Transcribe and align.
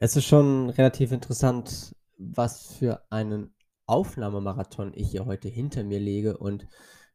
Es 0.00 0.16
ist 0.16 0.26
schon 0.26 0.70
relativ 0.70 1.12
interessant, 1.12 1.94
was 2.18 2.74
für 2.74 3.02
einen 3.10 3.54
Aufnahmemarathon 3.86 4.92
ich 4.94 5.10
hier 5.10 5.26
heute 5.26 5.48
hinter 5.48 5.84
mir 5.84 6.00
lege 6.00 6.36
und 6.36 6.66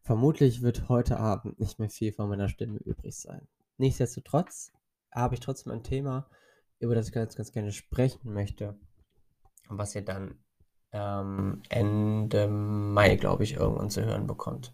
vermutlich 0.02 0.62
wird 0.62 0.89
heute 0.89 1.20
Abend 1.20 1.59
nicht 1.59 1.79
mehr 1.79 1.89
viel 1.89 2.12
von 2.12 2.29
meiner 2.29 2.49
Stimme 2.49 2.79
übrig 2.79 3.15
sein. 3.15 3.47
Nichtsdestotrotz 3.78 4.71
habe 5.12 5.36
ich 5.36 5.41
trotzdem 5.41 5.73
ein 5.73 5.83
Thema, 5.83 6.29
über 6.79 6.96
das 6.96 7.07
ich 7.07 7.13
ganz, 7.13 7.36
ganz 7.36 7.52
gerne 7.52 7.72
sprechen 7.72 8.33
möchte, 8.33 8.79
was 9.70 9.94
ihr 9.94 10.04
dann 10.04 10.40
ähm, 10.92 11.62
Ende 11.70 12.48
Mai, 12.48 13.16
glaube 13.16 13.44
ich, 13.44 13.54
irgendwann 13.54 13.90
zu 13.90 14.04
hören 14.04 14.28
bekommt. 14.28 14.74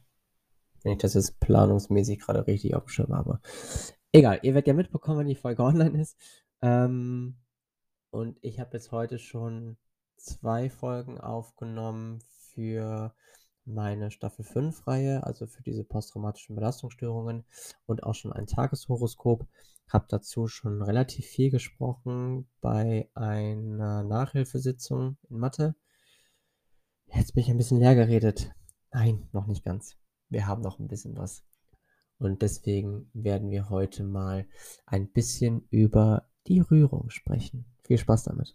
Wenn 0.83 0.93
ich 0.93 0.99
das 0.99 1.15
jetzt 1.15 1.39
planungsmäßig 1.39 2.19
gerade 2.19 2.47
richtig 2.47 2.75
auf 2.75 2.85
dem 2.85 2.89
Schirm 2.89 3.13
habe. 3.13 3.39
Egal, 4.13 4.39
ihr 4.43 4.53
werdet 4.53 4.67
ja 4.67 4.73
mitbekommen, 4.73 5.19
wenn 5.19 5.27
die 5.27 5.35
Folge 5.35 5.63
online 5.63 5.99
ist. 5.99 6.17
Ähm, 6.61 7.35
und 8.09 8.37
ich 8.41 8.59
habe 8.59 8.77
jetzt 8.77 8.91
heute 8.91 9.19
schon 9.19 9.77
zwei 10.15 10.69
Folgen 10.69 11.19
aufgenommen 11.19 12.19
für 12.53 13.13
meine 13.65 14.11
Staffel 14.11 14.45
5-Reihe, 14.45 15.23
also 15.23 15.45
für 15.45 15.61
diese 15.61 15.83
posttraumatischen 15.83 16.55
Belastungsstörungen 16.55 17.45
und 17.85 18.03
auch 18.03 18.15
schon 18.15 18.33
ein 18.33 18.47
Tageshoroskop. 18.47 19.47
Habe 19.89 20.05
dazu 20.09 20.47
schon 20.47 20.81
relativ 20.81 21.25
viel 21.25 21.49
gesprochen 21.49 22.49
bei 22.61 23.09
einer 23.13 24.03
Nachhilfesitzung 24.03 25.17
in 25.29 25.37
Mathe. 25.37 25.75
Jetzt 27.13 27.35
bin 27.35 27.43
ich 27.43 27.49
ein 27.49 27.57
bisschen 27.57 27.79
leer 27.79 27.95
geredet. 27.95 28.51
Nein, 28.91 29.29
noch 29.31 29.47
nicht 29.47 29.63
ganz. 29.63 29.97
Wir 30.29 30.47
haben 30.47 30.61
noch 30.61 30.79
ein 30.79 30.87
bisschen 30.87 31.15
was. 31.17 31.43
Und 32.19 32.41
deswegen 32.41 33.09
werden 33.13 33.49
wir 33.49 33.69
heute 33.69 34.03
mal 34.03 34.47
ein 34.85 35.09
bisschen 35.09 35.67
über 35.69 36.27
die 36.47 36.59
Rührung 36.59 37.09
sprechen. 37.09 37.65
Viel 37.87 37.97
Spaß 37.97 38.23
damit. 38.23 38.53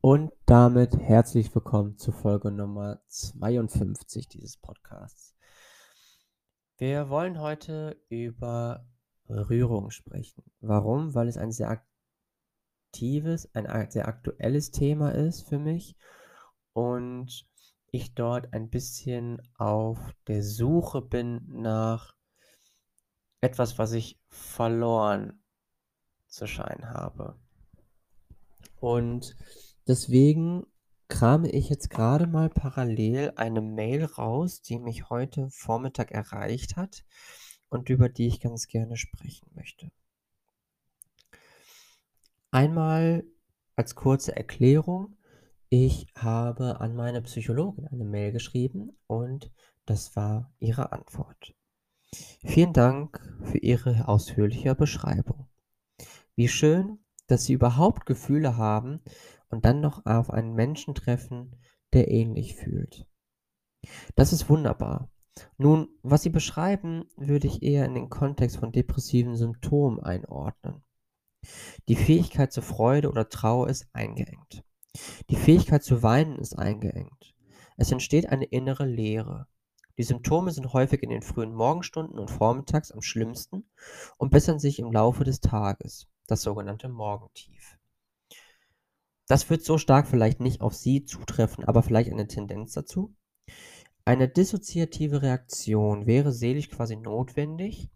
Und 0.00 0.32
damit 0.46 0.98
herzlich 0.98 1.54
willkommen 1.54 1.96
zu 1.96 2.10
Folge 2.10 2.50
Nummer 2.50 3.00
52 3.06 4.26
dieses 4.28 4.56
Podcasts. 4.56 5.36
Wir 6.76 7.08
wollen 7.08 7.40
heute 7.40 7.96
über 8.08 8.84
Rührung 9.28 9.90
sprechen. 9.90 10.42
Warum? 10.60 11.14
Weil 11.14 11.28
es 11.28 11.36
ein 11.36 11.52
sehr 11.52 11.70
aktives, 12.90 13.54
ein 13.54 13.68
sehr 13.92 14.08
aktuelles 14.08 14.72
Thema 14.72 15.10
ist 15.10 15.48
für 15.48 15.60
mich 15.60 15.96
und 16.72 17.46
ich 17.92 18.14
dort 18.14 18.52
ein 18.52 18.70
bisschen 18.70 19.40
auf 19.56 19.98
der 20.26 20.42
Suche 20.42 21.02
bin 21.02 21.42
nach 21.48 22.16
etwas, 23.40 23.78
was 23.78 23.92
ich 23.92 24.18
verloren 24.28 25.42
zu 26.26 26.46
scheinen 26.46 26.90
habe. 26.90 27.36
Und 28.80 29.36
deswegen 29.86 30.66
krame 31.08 31.50
ich 31.50 31.68
jetzt 31.68 31.90
gerade 31.90 32.26
mal 32.26 32.48
parallel 32.48 33.34
eine 33.36 33.60
Mail 33.60 34.06
raus, 34.06 34.62
die 34.62 34.78
mich 34.78 35.10
heute 35.10 35.50
Vormittag 35.50 36.10
erreicht 36.10 36.76
hat 36.76 37.04
und 37.68 37.90
über 37.90 38.08
die 38.08 38.26
ich 38.26 38.40
ganz 38.40 38.68
gerne 38.68 38.96
sprechen 38.96 39.50
möchte. 39.54 39.90
Einmal 42.50 43.24
als 43.76 43.94
kurze 43.94 44.34
Erklärung. 44.34 45.16
Ich 45.74 46.06
habe 46.14 46.82
an 46.82 46.94
meine 46.94 47.22
Psychologin 47.22 47.88
eine 47.88 48.04
Mail 48.04 48.30
geschrieben 48.30 48.90
und 49.06 49.50
das 49.86 50.14
war 50.16 50.52
ihre 50.58 50.92
Antwort. 50.92 51.54
Vielen 52.44 52.74
Dank 52.74 53.18
für 53.42 53.56
Ihre 53.56 54.06
ausführliche 54.06 54.74
Beschreibung. 54.74 55.48
Wie 56.36 56.48
schön, 56.48 56.98
dass 57.26 57.46
Sie 57.46 57.54
überhaupt 57.54 58.04
Gefühle 58.04 58.58
haben 58.58 59.00
und 59.48 59.64
dann 59.64 59.80
noch 59.80 60.04
auf 60.04 60.28
einen 60.28 60.52
Menschen 60.52 60.94
treffen, 60.94 61.56
der 61.94 62.10
ähnlich 62.10 62.54
fühlt. 62.54 63.06
Das 64.14 64.34
ist 64.34 64.50
wunderbar. 64.50 65.10
Nun, 65.56 65.88
was 66.02 66.22
Sie 66.22 66.28
beschreiben, 66.28 67.06
würde 67.16 67.46
ich 67.46 67.62
eher 67.62 67.86
in 67.86 67.94
den 67.94 68.10
Kontext 68.10 68.58
von 68.58 68.72
depressiven 68.72 69.36
Symptomen 69.36 70.00
einordnen. 70.00 70.82
Die 71.88 71.96
Fähigkeit 71.96 72.52
zur 72.52 72.62
Freude 72.62 73.08
oder 73.08 73.30
Trauer 73.30 73.70
ist 73.70 73.88
eingeengt. 73.94 74.62
Die 75.30 75.36
Fähigkeit 75.36 75.82
zu 75.82 76.02
weinen 76.02 76.38
ist 76.38 76.58
eingeengt. 76.58 77.34
Es 77.76 77.90
entsteht 77.90 78.28
eine 78.28 78.44
innere 78.44 78.84
Leere. 78.84 79.46
Die 79.98 80.02
Symptome 80.02 80.50
sind 80.50 80.72
häufig 80.72 81.02
in 81.02 81.10
den 81.10 81.22
frühen 81.22 81.54
Morgenstunden 81.54 82.18
und 82.18 82.30
vormittags 82.30 82.92
am 82.92 83.02
schlimmsten 83.02 83.68
und 84.18 84.30
bessern 84.30 84.58
sich 84.58 84.78
im 84.78 84.92
Laufe 84.92 85.24
des 85.24 85.40
Tages, 85.40 86.08
das 86.26 86.42
sogenannte 86.42 86.88
Morgentief. 86.88 87.78
Das 89.26 89.48
wird 89.48 89.64
so 89.64 89.78
stark 89.78 90.06
vielleicht 90.06 90.40
nicht 90.40 90.60
auf 90.60 90.74
Sie 90.74 91.04
zutreffen, 91.04 91.64
aber 91.64 91.82
vielleicht 91.82 92.10
eine 92.10 92.26
Tendenz 92.26 92.72
dazu. 92.72 93.14
Eine 94.04 94.28
dissoziative 94.28 95.22
Reaktion 95.22 96.06
wäre 96.06 96.32
seelisch 96.32 96.68
quasi 96.70 96.96
notwendig, 96.96 97.90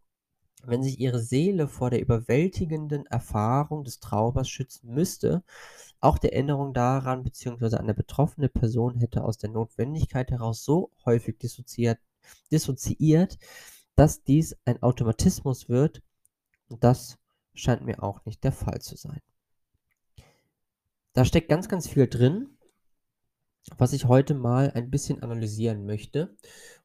wenn 0.68 0.82
sich 0.82 1.00
Ihre 1.00 1.20
Seele 1.20 1.68
vor 1.68 1.90
der 1.90 2.00
überwältigenden 2.00 3.06
Erfahrung 3.06 3.84
des 3.84 4.00
Traumas 4.00 4.48
schützen 4.48 4.92
müsste, 4.92 5.42
auch 6.00 6.18
die 6.18 6.32
Erinnerung 6.32 6.74
daran 6.74 7.22
bzw. 7.22 7.76
eine 7.76 7.94
betroffene 7.94 8.48
Person 8.48 8.96
hätte 8.96 9.24
aus 9.24 9.38
der 9.38 9.50
Notwendigkeit 9.50 10.30
heraus 10.30 10.64
so 10.64 10.90
häufig 11.04 11.38
dissoziiert, 11.38 11.98
dissoziiert, 12.50 13.38
dass 13.94 14.22
dies 14.22 14.56
ein 14.64 14.82
Automatismus 14.82 15.68
wird. 15.68 16.02
Das 16.68 17.18
scheint 17.54 17.84
mir 17.84 18.02
auch 18.02 18.24
nicht 18.24 18.44
der 18.44 18.52
Fall 18.52 18.80
zu 18.80 18.96
sein. 18.96 19.20
Da 21.12 21.24
steckt 21.24 21.48
ganz, 21.48 21.68
ganz 21.68 21.88
viel 21.88 22.06
drin, 22.06 22.58
was 23.78 23.94
ich 23.94 24.04
heute 24.04 24.34
mal 24.34 24.70
ein 24.72 24.90
bisschen 24.90 25.22
analysieren 25.22 25.86
möchte. 25.86 26.36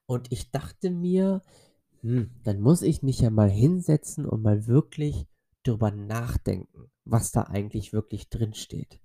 Und 0.06 0.32
ich 0.32 0.52
dachte 0.52 0.90
mir, 0.90 1.42
hm, 2.02 2.32
dann 2.44 2.60
muss 2.60 2.82
ich 2.82 3.04
mich 3.04 3.20
ja 3.20 3.30
mal 3.30 3.50
hinsetzen 3.50 4.26
und 4.26 4.42
mal 4.42 4.68
wirklich 4.68 5.28
drüber 5.64 5.92
nachdenken, 5.92 6.92
was 7.06 7.32
da 7.32 7.44
eigentlich 7.44 7.94
wirklich 7.94 8.30
drin 8.30 8.54
steht. 8.54 9.00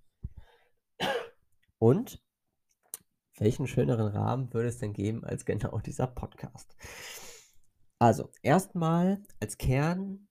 Und 1.78 2.22
welchen 3.38 3.66
schöneren 3.66 4.08
Rahmen 4.08 4.52
würde 4.54 4.68
es 4.68 4.78
denn 4.78 4.94
geben 4.94 5.24
als 5.24 5.44
genau 5.44 5.78
dieser 5.86 6.06
Podcast? 6.06 6.74
Also, 7.98 8.30
erstmal 8.42 9.22
als 9.40 9.58
Kern 9.58 10.28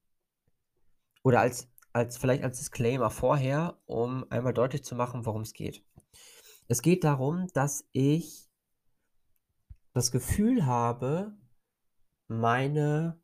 oder 1.23 1.41
als, 1.41 1.67
als 1.93 2.17
vielleicht 2.17 2.43
als 2.43 2.59
Disclaimer 2.59 3.09
vorher, 3.09 3.79
um 3.85 4.25
einmal 4.31 4.53
deutlich 4.53 4.83
zu 4.83 4.95
machen, 4.95 5.25
worum 5.25 5.41
es 5.41 5.53
geht. 5.53 5.83
Es 6.67 6.81
geht 6.81 7.03
darum, 7.03 7.47
dass 7.53 7.87
ich 7.91 8.49
das 9.93 10.11
Gefühl 10.11 10.65
habe, 10.65 11.37
meine 12.28 13.19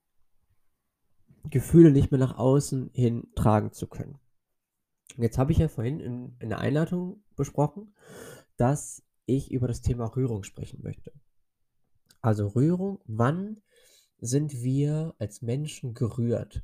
Gefühle 1.49 1.91
nicht 1.91 2.11
mehr 2.11 2.19
nach 2.19 2.37
außen 2.37 2.91
hin 2.93 3.27
tragen 3.35 3.71
zu 3.73 3.87
können. 3.87 4.19
Jetzt 5.17 5.37
habe 5.37 5.51
ich 5.51 5.57
ja 5.57 5.67
vorhin 5.67 5.99
in, 5.99 6.35
in 6.39 6.49
der 6.49 6.59
Einleitung 6.59 7.23
besprochen, 7.35 7.93
dass 8.57 9.03
ich 9.25 9.51
über 9.51 9.67
das 9.67 9.81
Thema 9.81 10.05
Rührung 10.15 10.43
sprechen 10.43 10.81
möchte. 10.83 11.11
Also 12.21 12.47
Rührung, 12.47 12.99
wann 13.05 13.61
sind 14.19 14.53
wir 14.61 15.15
als 15.17 15.41
Menschen 15.41 15.93
gerührt? 15.93 16.63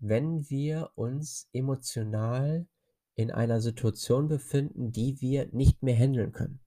Wenn 0.00 0.48
wir 0.48 0.90
uns 0.94 1.48
emotional 1.52 2.66
in 3.14 3.30
einer 3.30 3.60
Situation 3.60 4.28
befinden, 4.28 4.90
die 4.90 5.20
wir 5.20 5.46
nicht 5.52 5.82
mehr 5.82 5.96
handeln 5.96 6.32
können. 6.32 6.60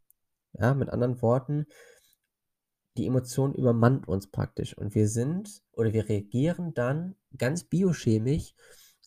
Ja, 0.54 0.74
mit 0.74 0.90
anderen 0.90 1.22
Worten, 1.22 1.66
die 2.98 3.08
Emotion 3.08 3.54
übermannt 3.54 4.08
uns 4.08 4.28
praktisch 4.28 4.78
und 4.78 4.96
wir 4.96 5.08
sind 5.08 5.62
oder 5.74 5.94
wir 5.94 6.10
reagieren 6.10 6.74
dann 6.74 7.16
ganz 7.38 7.64
biochemisch 7.64 8.54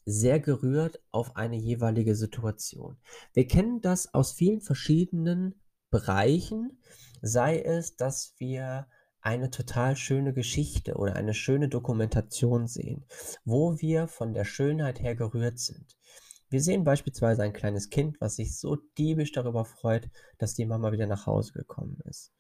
sehr 0.05 0.41
gerührt 0.41 1.01
auf 1.11 1.37
eine 1.37 1.57
jeweilige 1.57 2.15
Situation. 2.15 2.97
Wir 3.33 3.47
kennen 3.47 3.81
das 3.81 4.15
aus 4.15 4.33
vielen 4.33 4.61
verschiedenen 4.61 5.61
Bereichen, 5.91 6.79
sei 7.21 7.61
es, 7.61 7.97
dass 7.97 8.35
wir 8.39 8.87
eine 9.21 9.51
total 9.51 9.97
schöne 9.97 10.33
Geschichte 10.33 10.95
oder 10.95 11.17
eine 11.17 11.35
schöne 11.35 11.69
Dokumentation 11.69 12.67
sehen, 12.67 13.05
wo 13.45 13.79
wir 13.81 14.09
von 14.09 14.33
der 14.33 14.45
Schönheit 14.45 15.01
her 15.01 15.15
gerührt 15.15 15.59
sind. 15.59 15.99
Wir 16.49 16.63
sehen 16.63 16.85
beispielsweise 16.85 17.43
ein 17.43 17.53
kleines 17.53 17.91
Kind, 17.91 18.21
was 18.21 18.37
sich 18.37 18.59
so 18.59 18.77
diebisch 18.99 19.33
darüber 19.33 19.65
freut, 19.65 20.11
dass 20.39 20.55
die 20.55 20.67
Mama 20.67 20.91
wieder 20.91 21.07
nach 21.07 21.27
Hause 21.27 21.53
gekommen 21.53 21.99
ist. 22.07 22.33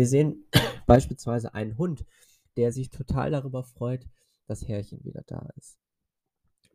Wir 0.00 0.06
sehen 0.06 0.46
beispielsweise 0.86 1.52
einen 1.52 1.76
Hund, 1.76 2.06
der 2.56 2.72
sich 2.72 2.88
total 2.88 3.32
darüber 3.32 3.64
freut, 3.64 4.08
dass 4.46 4.66
Herrchen 4.66 5.04
wieder 5.04 5.22
da 5.26 5.50
ist. 5.56 5.78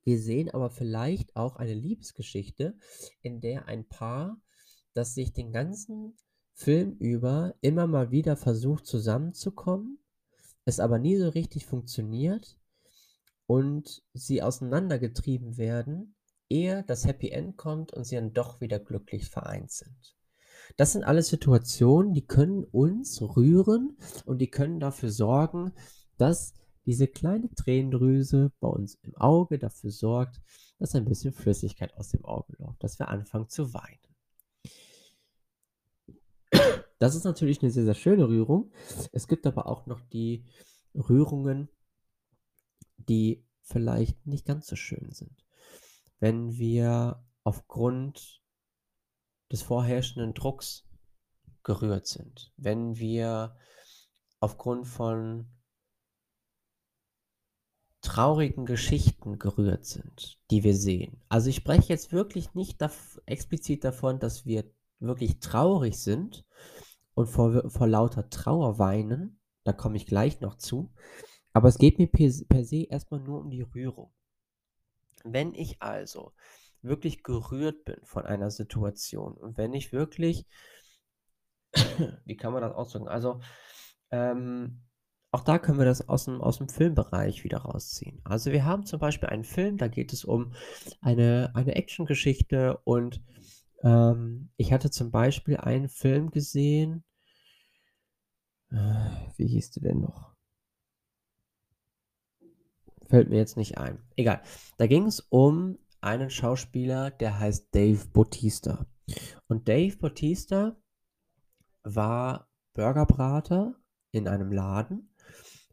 Wir 0.03 0.19
sehen 0.19 0.51
aber 0.51 0.69
vielleicht 0.69 1.35
auch 1.35 1.55
eine 1.55 1.73
Liebesgeschichte, 1.73 2.77
in 3.23 3.41
der 3.41 3.67
ein 3.67 3.87
Paar, 3.87 4.39
das 4.93 5.15
sich 5.15 5.33
den 5.33 5.51
ganzen 5.51 6.15
Film 6.53 6.97
über 6.99 7.55
immer 7.61 7.87
mal 7.87 8.11
wieder 8.11 8.37
versucht 8.37 8.85
zusammenzukommen, 8.85 9.97
es 10.65 10.79
aber 10.79 10.99
nie 10.99 11.17
so 11.17 11.29
richtig 11.29 11.65
funktioniert 11.65 12.59
und 13.47 14.03
sie 14.13 14.43
auseinandergetrieben 14.43 15.57
werden, 15.57 16.13
ehe 16.47 16.83
das 16.83 17.07
Happy 17.07 17.31
End 17.31 17.57
kommt 17.57 17.91
und 17.91 18.03
sie 18.03 18.17
dann 18.17 18.33
doch 18.33 18.61
wieder 18.61 18.77
glücklich 18.77 19.27
vereint 19.27 19.71
sind. 19.71 20.15
Das 20.77 20.93
sind 20.93 21.03
alles 21.03 21.27
Situationen, 21.29 22.13
die 22.13 22.25
können 22.25 22.63
uns 22.63 23.21
rühren 23.21 23.97
und 24.25 24.39
die 24.39 24.49
können 24.49 24.79
dafür 24.79 25.09
sorgen, 25.09 25.73
dass 26.17 26.53
diese 26.85 27.07
kleine 27.07 27.49
Tränendrüse 27.55 28.51
bei 28.59 28.67
uns 28.67 28.95
im 29.01 29.15
Auge 29.15 29.57
dafür 29.57 29.91
sorgt, 29.91 30.41
dass 30.77 30.95
ein 30.95 31.05
bisschen 31.05 31.33
Flüssigkeit 31.33 31.95
aus 31.95 32.09
dem 32.09 32.25
Auge 32.25 32.53
läuft, 32.59 32.83
dass 32.83 32.99
wir 32.99 33.07
anfangen 33.09 33.49
zu 33.49 33.73
weinen. 33.73 33.99
Das 36.99 37.15
ist 37.15 37.25
natürlich 37.25 37.61
eine 37.61 37.71
sehr, 37.71 37.83
sehr 37.83 37.93
schöne 37.93 38.27
Rührung. 38.27 38.71
Es 39.11 39.27
gibt 39.27 39.45
aber 39.45 39.67
auch 39.67 39.85
noch 39.85 40.01
die 40.01 40.45
Rührungen, 40.93 41.69
die 42.97 43.45
vielleicht 43.61 44.25
nicht 44.25 44.45
ganz 44.45 44.67
so 44.67 44.75
schön 44.75 45.11
sind. 45.11 45.45
Wenn 46.19 46.57
wir 46.57 47.23
aufgrund 47.43 48.41
des 49.51 49.61
vorherrschenden 49.61 50.33
Drucks 50.33 50.87
gerührt 51.63 52.07
sind, 52.07 52.51
wenn 52.57 52.97
wir 52.97 53.57
aufgrund 54.39 54.87
von 54.87 55.49
traurigen 58.01 58.65
Geschichten 58.65 59.39
gerührt 59.39 59.85
sind, 59.85 60.39
die 60.51 60.63
wir 60.63 60.75
sehen. 60.75 61.21
Also 61.27 61.49
ich 61.49 61.55
spreche 61.55 61.89
jetzt 61.89 62.11
wirklich 62.11 62.53
nicht 62.53 62.81
dav 62.81 63.19
explizit 63.25 63.83
davon, 63.83 64.19
dass 64.19 64.45
wir 64.45 64.63
wirklich 64.99 65.39
traurig 65.39 65.97
sind 65.97 66.45
und 67.15 67.27
vor, 67.27 67.69
vor 67.69 67.87
lauter 67.87 68.29
Trauer 68.29 68.77
weinen. 68.77 69.39
Da 69.63 69.73
komme 69.73 69.97
ich 69.97 70.05
gleich 70.05 70.39
noch 70.41 70.55
zu. 70.55 70.93
Aber 71.51 71.67
es 71.69 71.79
geht 71.79 71.97
mir 71.97 72.07
per, 72.07 72.31
per 72.47 72.63
se 72.63 72.83
erstmal 72.83 73.21
nur 73.21 73.39
um 73.39 73.49
die 73.49 73.63
Rührung. 73.63 74.13
Wenn 75.23 75.55
ich 75.55 75.81
also 75.81 76.33
wirklich 76.85 77.23
gerührt 77.23 77.85
bin 77.85 77.97
von 78.03 78.25
einer 78.25 78.51
Situation 78.51 79.33
und 79.33 79.57
wenn 79.57 79.73
ich 79.73 79.91
wirklich, 79.91 80.45
wie 82.25 82.37
kann 82.37 82.53
man 82.53 82.61
das 82.61 82.73
ausdrücken? 82.73 83.07
Also, 83.07 83.41
ähm, 84.11 84.81
auch 85.31 85.41
da 85.41 85.59
können 85.59 85.79
wir 85.79 85.85
das 85.85 86.07
aus 86.07 86.25
dem, 86.25 86.41
aus 86.41 86.59
dem 86.59 86.69
Filmbereich 86.69 87.43
wieder 87.43 87.57
rausziehen. 87.57 88.21
Also 88.23 88.53
wir 88.53 88.63
haben 88.63 88.85
zum 88.85 88.99
Beispiel 88.99 89.27
einen 89.27 89.43
Film, 89.43 89.77
da 89.77 89.89
geht 89.89 90.13
es 90.13 90.23
um 90.23 90.53
eine, 91.01 91.51
eine 91.53 91.75
Actiongeschichte 91.75 92.77
und 92.85 93.21
ähm, 93.83 94.49
ich 94.55 94.71
hatte 94.71 94.91
zum 94.91 95.11
Beispiel 95.11 95.57
einen 95.57 95.89
Film 95.89 96.31
gesehen, 96.31 97.03
äh, 98.71 99.09
wie 99.35 99.47
hieß 99.47 99.71
der 99.71 99.83
denn 99.83 99.99
noch? 99.99 100.33
Fällt 103.09 103.29
mir 103.29 103.37
jetzt 103.37 103.57
nicht 103.57 103.77
ein. 103.77 103.99
Egal. 104.15 104.41
Da 104.77 104.87
ging 104.87 105.05
es 105.05 105.19
um 105.19 105.77
einen 106.05 106.29
Schauspieler, 106.29 107.11
der 107.11 107.39
heißt 107.39 107.73
Dave 107.73 108.07
Bautista. 108.13 108.85
Und 109.47 109.67
Dave 109.67 109.97
Bautista 109.97 110.77
war 111.83 112.49
Burgerbrater 112.73 113.75
in 114.11 114.27
einem 114.27 114.51
Laden 114.51 115.09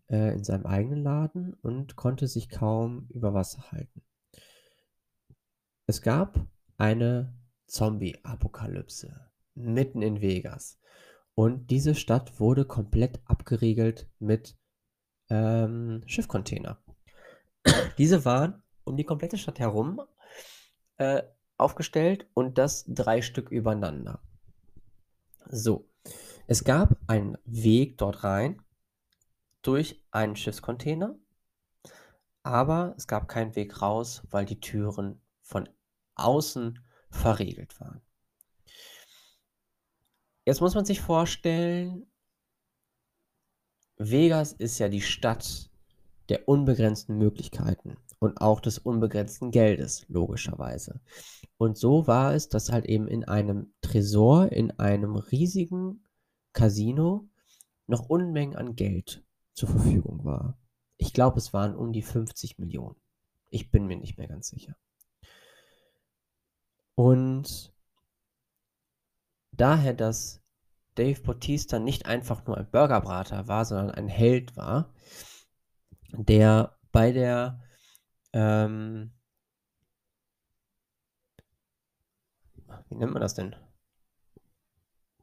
äh, 0.08 0.34
in 0.34 0.44
seinem 0.44 0.66
eigenen 0.66 1.02
Laden 1.02 1.54
und 1.54 1.96
konnte 1.96 2.28
sich 2.28 2.48
kaum 2.48 3.06
über 3.10 3.34
Wasser 3.34 3.70
halten. 3.72 4.02
Es 5.86 6.00
gab 6.00 6.46
eine 6.76 7.34
Zombie-Apokalypse 7.66 9.30
mitten 9.54 10.02
in 10.02 10.20
Vegas. 10.20 10.78
Und 11.34 11.70
diese 11.70 11.94
Stadt 11.94 12.40
wurde 12.40 12.66
komplett 12.66 13.20
abgeriegelt 13.24 14.10
mit 14.18 14.56
ähm, 15.30 16.02
Schiffcontainer. 16.06 16.82
diese 17.98 18.24
waren 18.24 18.62
um 18.84 18.96
die 18.96 19.04
komplette 19.04 19.38
Stadt 19.38 19.58
herum 19.58 20.00
äh, 20.98 21.22
aufgestellt 21.56 22.26
und 22.34 22.58
das 22.58 22.84
drei 22.86 23.22
Stück 23.22 23.50
übereinander. 23.50 24.20
So, 25.48 25.88
es 26.46 26.64
gab 26.64 26.96
einen 27.06 27.38
Weg 27.44 27.98
dort 27.98 28.24
rein, 28.24 28.62
durch 29.62 30.02
einen 30.10 30.36
Schiffscontainer, 30.36 31.14
aber 32.42 32.94
es 32.96 33.06
gab 33.06 33.28
keinen 33.28 33.54
Weg 33.54 33.80
raus, 33.80 34.22
weil 34.30 34.44
die 34.44 34.60
Türen 34.60 35.20
von 35.40 35.68
außen 36.16 36.80
verriegelt 37.10 37.78
waren. 37.80 38.00
Jetzt 40.44 40.60
muss 40.60 40.74
man 40.74 40.84
sich 40.84 41.00
vorstellen, 41.00 42.06
Vegas 43.96 44.52
ist 44.52 44.80
ja 44.80 44.88
die 44.88 45.02
Stadt 45.02 45.70
der 46.28 46.48
unbegrenzten 46.48 47.16
Möglichkeiten 47.16 47.96
und 48.22 48.40
auch 48.40 48.60
des 48.60 48.78
unbegrenzten 48.78 49.50
Geldes, 49.50 50.06
logischerweise. 50.08 51.00
Und 51.56 51.76
so 51.76 52.06
war 52.06 52.34
es, 52.34 52.48
dass 52.48 52.70
halt 52.70 52.86
eben 52.86 53.08
in 53.08 53.24
einem 53.24 53.74
Tresor, 53.80 54.52
in 54.52 54.70
einem 54.78 55.16
riesigen 55.16 56.04
Casino 56.52 57.28
noch 57.88 58.08
Unmengen 58.08 58.56
an 58.56 58.76
Geld 58.76 59.24
zur 59.54 59.70
Verfügung 59.70 60.24
war. 60.24 60.56
Ich 60.98 61.12
glaube, 61.12 61.38
es 61.38 61.52
waren 61.52 61.74
um 61.74 61.92
die 61.92 62.02
50 62.02 62.58
Millionen. 62.58 62.94
Ich 63.50 63.72
bin 63.72 63.86
mir 63.86 63.96
nicht 63.96 64.18
mehr 64.18 64.28
ganz 64.28 64.48
sicher. 64.48 64.76
Und 66.94 67.74
daher, 69.50 69.94
dass 69.94 70.42
Dave 70.94 71.20
Bautista 71.22 71.80
nicht 71.80 72.06
einfach 72.06 72.46
nur 72.46 72.56
ein 72.56 72.70
Burgerbrater 72.70 73.48
war, 73.48 73.64
sondern 73.64 73.90
ein 73.90 74.08
Held 74.08 74.56
war, 74.56 74.94
der 76.12 76.78
bei 76.92 77.10
der 77.10 77.60
ähm, 78.32 79.12
wie 82.88 82.96
nennt 82.96 83.12
man 83.12 83.22
das 83.22 83.34
denn? 83.34 83.54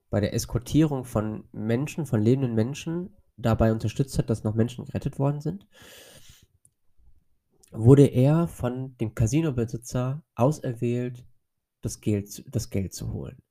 Bei 0.09 0.19
der 0.19 0.33
Eskortierung 0.33 1.05
von 1.05 1.47
Menschen, 1.51 2.05
von 2.05 2.21
lebenden 2.21 2.55
Menschen 2.55 3.15
dabei 3.37 3.71
unterstützt 3.71 4.17
hat, 4.17 4.29
dass 4.29 4.43
noch 4.43 4.55
Menschen 4.55 4.85
gerettet 4.85 5.19
worden 5.19 5.41
sind, 5.41 5.67
wurde 7.71 8.07
er 8.07 8.47
von 8.47 8.97
dem 8.97 9.13
Casino-Besitzer 9.13 10.23
auserwählt, 10.35 11.25
das 11.81 12.01
Geld, 12.01 12.43
das 12.53 12.69
Geld 12.69 12.93
zu 12.93 13.13
holen. 13.13 13.41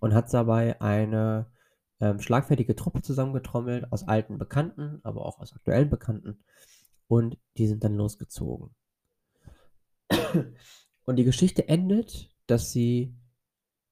Und 0.00 0.14
hat 0.14 0.32
dabei 0.32 0.80
eine 0.80 1.50
ähm, 2.00 2.20
schlagfertige 2.20 2.76
Truppe 2.76 3.02
zusammengetrommelt 3.02 3.90
aus 3.92 4.06
alten 4.06 4.38
Bekannten, 4.38 5.00
aber 5.02 5.26
auch 5.26 5.40
aus 5.40 5.52
aktuellen 5.52 5.90
Bekannten. 5.90 6.44
Und 7.08 7.38
die 7.56 7.66
sind 7.66 7.82
dann 7.82 7.96
losgezogen. 7.96 8.74
Und 11.04 11.16
die 11.16 11.24
Geschichte 11.24 11.68
endet, 11.68 12.30
dass 12.46 12.72
sie 12.72 13.14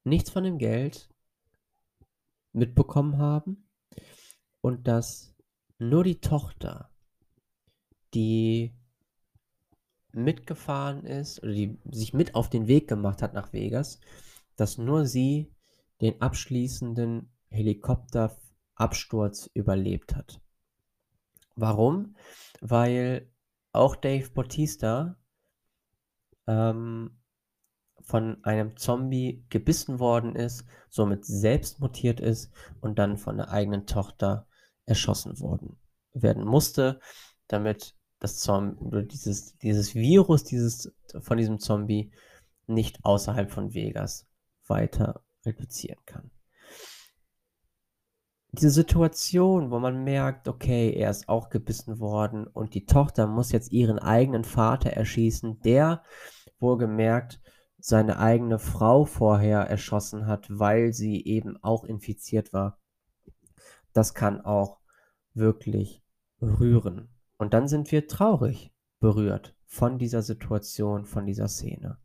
nichts 0.04 0.30
von 0.30 0.44
dem 0.44 0.58
Geld 0.58 1.08
mitbekommen 2.52 3.18
haben 3.18 3.68
und 4.60 4.88
dass 4.88 5.34
nur 5.78 6.04
die 6.04 6.20
Tochter, 6.20 6.90
die 8.14 8.74
mitgefahren 10.12 11.04
ist 11.04 11.42
oder 11.42 11.52
die 11.52 11.78
sich 11.90 12.14
mit 12.14 12.34
auf 12.34 12.48
den 12.48 12.66
Weg 12.66 12.88
gemacht 12.88 13.22
hat 13.22 13.34
nach 13.34 13.52
Vegas, 13.52 14.00
dass 14.56 14.78
nur 14.78 15.06
sie 15.06 15.52
den 16.00 16.20
abschließenden 16.20 17.30
Helikopterabsturz 17.50 19.50
überlebt 19.52 20.16
hat. 20.16 20.40
Warum? 21.54 22.16
Weil 22.60 23.30
auch 23.72 23.96
Dave 23.96 24.30
Bautista 24.30 25.18
ähm, 26.46 27.18
von 28.02 28.42
einem 28.44 28.76
Zombie 28.76 29.44
gebissen 29.48 29.98
worden 29.98 30.36
ist, 30.36 30.64
somit 30.88 31.24
selbst 31.24 31.80
mutiert 31.80 32.20
ist 32.20 32.52
und 32.80 32.98
dann 32.98 33.16
von 33.16 33.36
der 33.36 33.50
eigenen 33.50 33.86
Tochter 33.86 34.46
erschossen 34.84 35.40
worden 35.40 35.78
werden 36.12 36.44
musste, 36.44 37.00
damit 37.48 37.96
das 38.18 38.38
Zombie, 38.38 39.06
dieses, 39.06 39.56
dieses 39.58 39.94
Virus 39.94 40.44
dieses, 40.44 40.94
von 41.20 41.36
diesem 41.36 41.58
Zombie 41.58 42.12
nicht 42.66 43.04
außerhalb 43.04 43.50
von 43.50 43.74
Vegas 43.74 44.26
weiter 44.66 45.22
replizieren 45.44 45.98
kann. 46.06 46.30
Diese 48.52 48.70
Situation, 48.70 49.70
wo 49.70 49.78
man 49.78 50.02
merkt, 50.02 50.48
okay, 50.48 50.92
er 50.92 51.10
ist 51.10 51.28
auch 51.28 51.50
gebissen 51.50 52.00
worden 52.00 52.46
und 52.46 52.74
die 52.74 52.86
Tochter 52.86 53.26
muss 53.26 53.52
jetzt 53.52 53.70
ihren 53.70 53.98
eigenen 53.98 54.44
Vater 54.44 54.90
erschießen, 54.90 55.60
der 55.60 56.02
wohlgemerkt 56.58 57.40
seine 57.78 58.18
eigene 58.18 58.58
Frau 58.58 59.04
vorher 59.04 59.60
erschossen 59.60 60.26
hat, 60.26 60.46
weil 60.48 60.92
sie 60.92 61.24
eben 61.24 61.56
auch 61.62 61.84
infiziert 61.84 62.52
war 62.52 62.78
das 63.96 64.14
kann 64.14 64.40
auch 64.42 64.80
wirklich 65.34 66.02
rühren. 66.40 67.08
Und 67.38 67.54
dann 67.54 67.68
sind 67.68 67.90
wir 67.92 68.06
traurig 68.06 68.72
berührt 69.00 69.56
von 69.64 69.98
dieser 69.98 70.22
Situation, 70.22 71.06
von 71.06 71.26
dieser 71.26 71.48
Szene. 71.48 71.98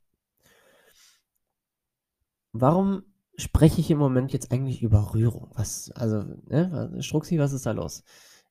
Warum 2.54 3.04
spreche 3.38 3.82
ich 3.82 3.92
im 3.92 3.98
Moment 3.98 4.34
jetzt 4.34 4.52
eigentlich 4.52 4.82
über 4.82 5.14
Rührung? 5.14 5.52
Was, 5.56 5.92
also, 5.92 6.24
ne, 6.46 6.98
Struxi, 7.02 7.40
was 7.40 7.54
ist 7.54 7.66
da 7.66 7.72
los? 7.72 8.04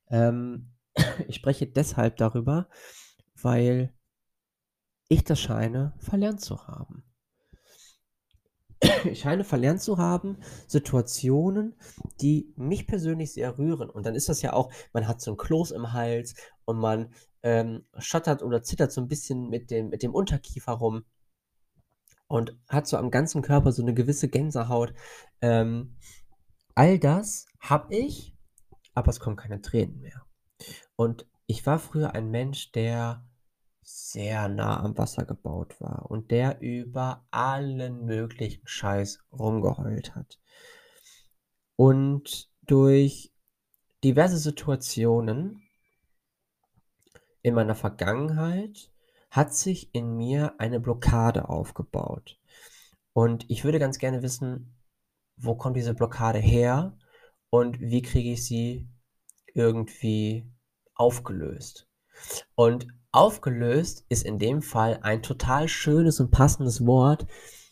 Ähm, 0.08 0.72
Ich 1.28 1.36
spreche 1.36 1.66
deshalb 1.66 2.16
darüber, 2.16 2.68
weil 3.40 3.94
ich 5.10 5.24
das 5.24 5.40
scheine 5.40 5.92
verlernt 5.98 6.40
zu 6.40 6.66
haben. 6.68 7.02
Ich 9.12 9.20
scheine 9.20 9.44
verlernt 9.44 9.82
zu 9.82 9.98
haben, 9.98 10.38
Situationen, 10.66 11.74
die 12.20 12.52
mich 12.56 12.86
persönlich 12.86 13.32
sehr 13.34 13.58
rühren. 13.58 13.90
Und 13.90 14.06
dann 14.06 14.14
ist 14.14 14.28
das 14.30 14.40
ja 14.42 14.52
auch, 14.54 14.72
man 14.94 15.06
hat 15.06 15.20
so 15.20 15.30
'n 15.32 15.36
Kloß 15.36 15.72
im 15.72 15.92
Hals 15.92 16.34
und 16.64 16.78
man, 16.78 17.12
ähm, 17.42 17.84
stottert 17.98 18.42
oder 18.42 18.62
zittert 18.62 18.90
so 18.92 19.00
'n 19.02 19.08
bisschen 19.08 19.48
mit 19.50 19.70
dem 19.70 19.90
mit 19.90 20.02
dem 20.02 20.14
Unterkiefer 20.14 20.72
rum 20.72 21.04
und 22.30 22.56
hat 22.68 22.86
so 22.86 22.96
am 22.96 23.10
ganzen 23.10 23.42
Körper 23.42 23.72
so 23.72 23.82
'ne 23.82 23.92
gewisse 23.92 24.28
Gänsehaut. 24.28 24.94
Ähm, 25.42 25.96
all 26.74 26.98
das 26.98 27.46
habe 27.60 27.94
ich, 27.96 28.36
aber 28.94 29.10
es 29.10 29.20
kommen 29.20 29.36
keine 29.36 29.62
Tränen 29.62 30.00
mehr. 30.02 30.22
Und 30.96 31.26
ich 31.46 31.66
war 31.66 31.78
früher 31.80 32.14
ein 32.14 32.30
Mensch, 32.30 32.72
der 32.72 33.24
sehr 33.98 34.48
nah 34.48 34.80
am 34.80 34.96
Wasser 34.96 35.24
gebaut 35.24 35.80
war 35.80 36.10
und 36.10 36.30
der 36.30 36.60
über 36.60 37.26
allen 37.30 38.04
möglichen 38.04 38.66
Scheiß 38.66 39.20
rumgeheult 39.32 40.14
hat. 40.14 40.38
Und 41.76 42.50
durch 42.62 43.32
diverse 44.04 44.38
Situationen 44.38 45.62
in 47.42 47.54
meiner 47.54 47.74
Vergangenheit 47.74 48.92
hat 49.30 49.54
sich 49.54 49.94
in 49.94 50.16
mir 50.16 50.54
eine 50.58 50.80
Blockade 50.80 51.48
aufgebaut. 51.48 52.38
Und 53.12 53.48
ich 53.48 53.64
würde 53.64 53.78
ganz 53.78 53.98
gerne 53.98 54.22
wissen, 54.22 54.74
wo 55.36 55.54
kommt 55.54 55.76
diese 55.76 55.94
Blockade 55.94 56.38
her 56.38 56.96
und 57.48 57.80
wie 57.80 58.02
kriege 58.02 58.32
ich 58.32 58.44
sie 58.44 58.88
irgendwie 59.54 60.46
aufgelöst? 60.94 61.89
Und 62.54 62.86
aufgelöst 63.12 64.04
ist 64.08 64.24
in 64.24 64.38
dem 64.38 64.62
Fall 64.62 65.00
ein 65.02 65.22
total 65.22 65.68
schönes 65.68 66.20
und 66.20 66.30
passendes 66.30 66.86
Wort, 66.86 67.26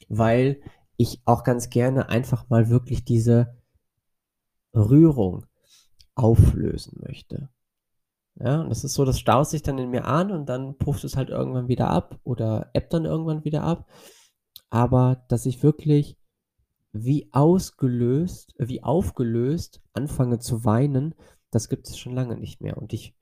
weil 0.09 0.61
ich 0.97 1.21
auch 1.25 1.45
ganz 1.45 1.71
gerne 1.71 2.09
einfach 2.09 2.49
mal 2.49 2.69
wirklich 2.69 3.05
diese 3.05 3.57
Rührung 4.75 5.47
auflösen 6.15 7.01
möchte. 7.07 7.49
Ja, 8.41 8.61
und 8.61 8.71
das 8.71 8.85
ist 8.85 8.95
so, 8.95 9.05
das 9.05 9.19
staut 9.19 9.49
sich 9.49 9.63
dann 9.63 9.79
in 9.79 9.91
mir 9.91 10.05
an 10.05 10.31
und 10.31 10.47
dann 10.47 10.77
pufft 10.77 11.05
es 11.05 11.17
halt 11.17 11.29
irgendwann 11.29 11.69
wieder 11.69 11.89
ab 11.91 12.21
oder 12.23 12.71
ebbt 12.73 12.93
dann 12.93 13.05
irgendwann 13.05 13.45
wieder 13.45 13.65
ab. 13.65 13.89
Aber 14.71 15.25
dass 15.29 15.47
ich 15.47 15.63
wirklich 15.63 16.17
wie 16.93 17.29
ausgelöst 17.33 18.55
wie 18.59 18.83
aufgelöst 18.83 19.83
anfange 19.93 20.39
zu 20.39 20.65
weinen, 20.65 21.15
das 21.51 21.69
gibt 21.69 21.89
es 21.89 21.99
schon 21.99 22.15
lange 22.15 22.37
nicht 22.37 22.61
mehr. 22.61 22.77
Und 22.77 22.93
ich 22.93 23.15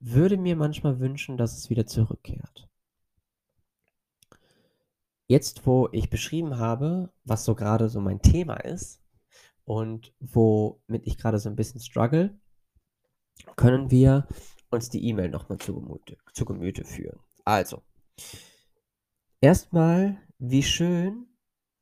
würde 0.00 0.36
mir 0.36 0.56
manchmal 0.56 1.00
wünschen, 1.00 1.36
dass 1.36 1.56
es 1.56 1.70
wieder 1.70 1.86
zurückkehrt. 1.86 2.68
Jetzt, 5.26 5.66
wo 5.66 5.88
ich 5.92 6.08
beschrieben 6.10 6.58
habe, 6.58 7.12
was 7.24 7.44
so 7.44 7.54
grade 7.54 7.88
so 7.88 8.00
mein 8.00 8.22
Thema 8.22 8.54
ist 8.54 9.02
und 9.64 10.14
womit 10.20 11.06
ich 11.06 11.18
grade 11.18 11.38
so 11.38 11.50
'n 11.50 11.56
bisschen 11.56 11.80
struggle, 11.80 12.38
können 13.56 13.90
wir 13.90 14.26
uns 14.70 14.88
die 14.88 15.04
E-Mail 15.06 15.28
noch 15.28 15.48
mal 15.48 15.58
zu 15.58 15.74
Gemute 15.74 16.16
zu 16.32 16.44
Gemüte 16.44 16.84
führen. 16.84 17.20
Also 17.44 17.82
erst 19.40 19.72
mal, 19.72 20.18
wie 20.38 20.62
schön, 20.62 21.26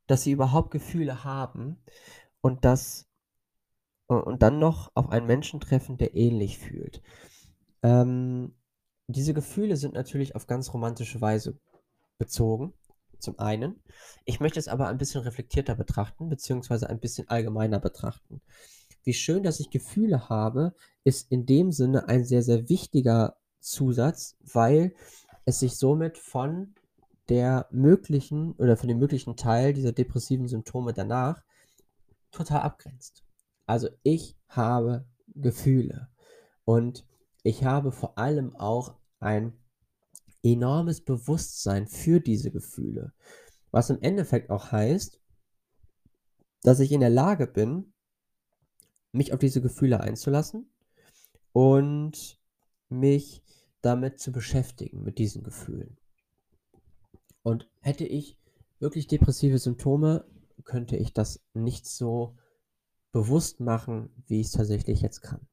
dass 0.07 0.23
Sie 0.23 0.33
überhaupt 0.33 0.71
Gefühle 0.71 1.25
haben 1.25 1.79
und 2.41 2.65
das 2.65 3.09
und 4.09 4.43
dann 4.43 4.59
noch 4.59 4.93
auf 4.95 5.11
einen 5.11 5.27
Menschen 5.27 5.61
treffen, 5.61 5.97
der 5.97 6.15
ähnlich 6.15 6.59
fühlt. 6.59 7.03
Ähm, 7.83 8.54
diese 9.09 9.35
Gefühle 9.35 9.76
sind 9.76 9.95
natürlich 9.95 10.35
auf 10.35 10.47
ganz 10.47 10.73
romantische 10.73 11.21
Weise 11.21 11.59
bezogen, 12.18 12.73
zum 13.18 13.38
einen. 13.38 13.83
Ich 14.25 14.40
möchte 14.40 14.59
es 14.59 14.68
aber 14.68 14.88
ein 14.88 14.99
bisschen 14.99 15.23
reflektierter 15.23 15.75
betrachten, 15.75 16.28
beziehungsweise 16.28 16.88
ein 16.90 17.00
bisschen 17.00 17.28
allgemeiner 17.28 17.78
betrachten. 17.78 18.40
Wie 19.04 19.14
schön, 19.14 19.42
dass 19.42 19.61
ich 19.61 19.71
Gefühle 19.71 20.28
habe, 20.28 20.75
ist 21.04 21.30
in 21.30 21.47
dem 21.47 21.71
Sinne 21.71 22.09
ein 22.09 22.25
sehr, 22.25 22.42
sehr 22.42 22.68
wichtiger 22.68 23.37
Zusatz, 23.61 24.37
weil 24.40 24.95
es 25.45 25.61
sich 25.61 25.76
somit 25.76 26.18
von 26.18 26.75
der 27.28 27.68
möglichen 27.71 28.52
oder 28.54 28.76
von 28.76 28.88
dem 28.88 28.99
möglichen 28.99 29.37
Teil 29.37 29.73
dieser 29.73 29.92
depressiven 29.92 30.49
Symptome 30.49 30.92
danach 30.92 31.42
total 32.33 32.62
abgrenzt. 32.62 33.25
Also, 33.66 33.88
ich 34.02 34.37
habe 34.49 35.06
Gefühle 35.35 36.09
und 36.64 37.04
ich 37.47 37.65
habe 37.65 37.93
vor 37.93 38.19
allem 38.19 38.55
auch 38.57 38.97
ein 39.21 39.53
enormes 40.43 41.00
Bewusstsein 41.00 41.87
für 41.87 42.21
diese 42.21 42.50
Gefühle, 42.50 43.12
was 43.71 43.91
im 43.91 44.00
Endeffekt 44.00 44.50
auch 44.50 44.73
heißt 44.73 45.21
dass 46.67 46.81
ich 46.81 46.91
in 46.91 46.99
der 46.99 47.11
Lage 47.11 47.47
bin 47.47 47.93
mich 49.12 49.33
auf 49.33 49.38
diese 49.38 49.62
Gefühle 49.62 50.00
einzulassen 50.00 50.69
und 51.53 52.41
mich 52.88 53.45
damit 53.83 54.19
zu 54.19 54.33
beschäftigen, 54.33 55.05
mit 55.05 55.19
diesen 55.19 55.45
Gefühlen. 55.45 55.97
Und 57.45 57.71
hätte 57.81 58.05
ich 58.05 58.37
wirklich 58.81 59.07
depressive 59.07 59.61
Symptome, 59.61 60.26
könnte 60.65 60.97
ich 60.97 61.12
das 61.12 61.41
nicht 61.55 61.87
so 61.87 62.37
bewusst 63.12 63.61
machen, 63.61 64.11
wie 64.26 64.41
ich's 64.41 64.50
tatsächlich 64.50 65.03
jetzt 65.03 65.21
kann. 65.21 65.47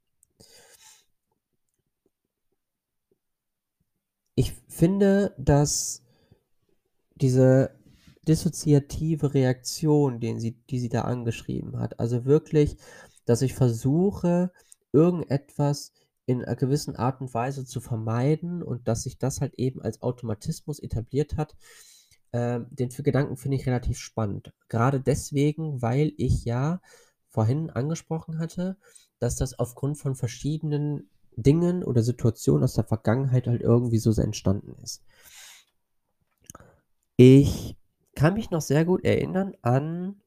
Ich 4.38 4.54
finde, 4.68 5.36
dass 5.38 6.02
diese 7.16 7.76
dissoziative 8.28 9.34
Reaktion, 9.34 10.20
den 10.20 10.40
sie 10.40 10.54
die 10.70 10.80
sie 10.80 10.90
da 10.90 11.02
angeschrieben 11.02 11.78
hat, 11.80 12.00
also 12.00 12.26
wirklich, 12.26 12.78
dass 13.26 13.42
ich 13.42 13.54
versuche, 13.54 14.52
irgendetwas 14.92 15.94
in 16.26 16.40
'ner 16.40 16.56
gewissen 16.56 16.96
Art 16.96 17.22
und 17.22 17.34
Weise 17.34 17.66
zu 17.66 17.82
vermeiden 17.82 18.64
und 18.64 18.88
dass 18.88 19.04
sich 19.04 19.18
das 19.18 19.42
halt 19.42 19.56
eben 19.56 19.82
als 19.82 20.02
Automatismus 20.02 20.80
etabliert 20.80 21.36
hat, 21.38 21.56
ähm, 22.34 22.68
den 22.72 22.92
für 22.92 23.04
Gedanken 23.04 23.38
finde 23.38 23.58
ich 23.58 23.68
relativ 23.68 24.00
spannend. 24.00 24.54
Grade 24.70 25.00
deswegen, 25.02 25.82
weil 25.82 26.14
ich 26.18 26.46
ja 26.46 26.82
vorhin 27.30 27.70
angesprochen 27.70 28.40
hatte, 28.40 28.78
dass 29.20 29.36
das 29.36 29.60
aufgrund 29.60 29.98
von 29.98 30.16
verschiedenen 30.16 31.10
Dingen 31.36 31.84
oder 31.84 32.04
Situationen 32.04 32.64
aus 32.64 32.74
der 32.74 32.84
Vergangenheit 32.84 33.48
halt 33.48 33.62
irgendwie 33.62 33.98
so 33.98 34.12
entstanden 34.22 34.76
ist. 34.82 35.04
Ich 37.16 37.76
kann 38.16 38.34
mich 38.34 38.52
noch 38.52 38.62
sehr 38.62 38.86
gut 38.86 39.04
erinnern 39.04 39.56
an 39.62 40.22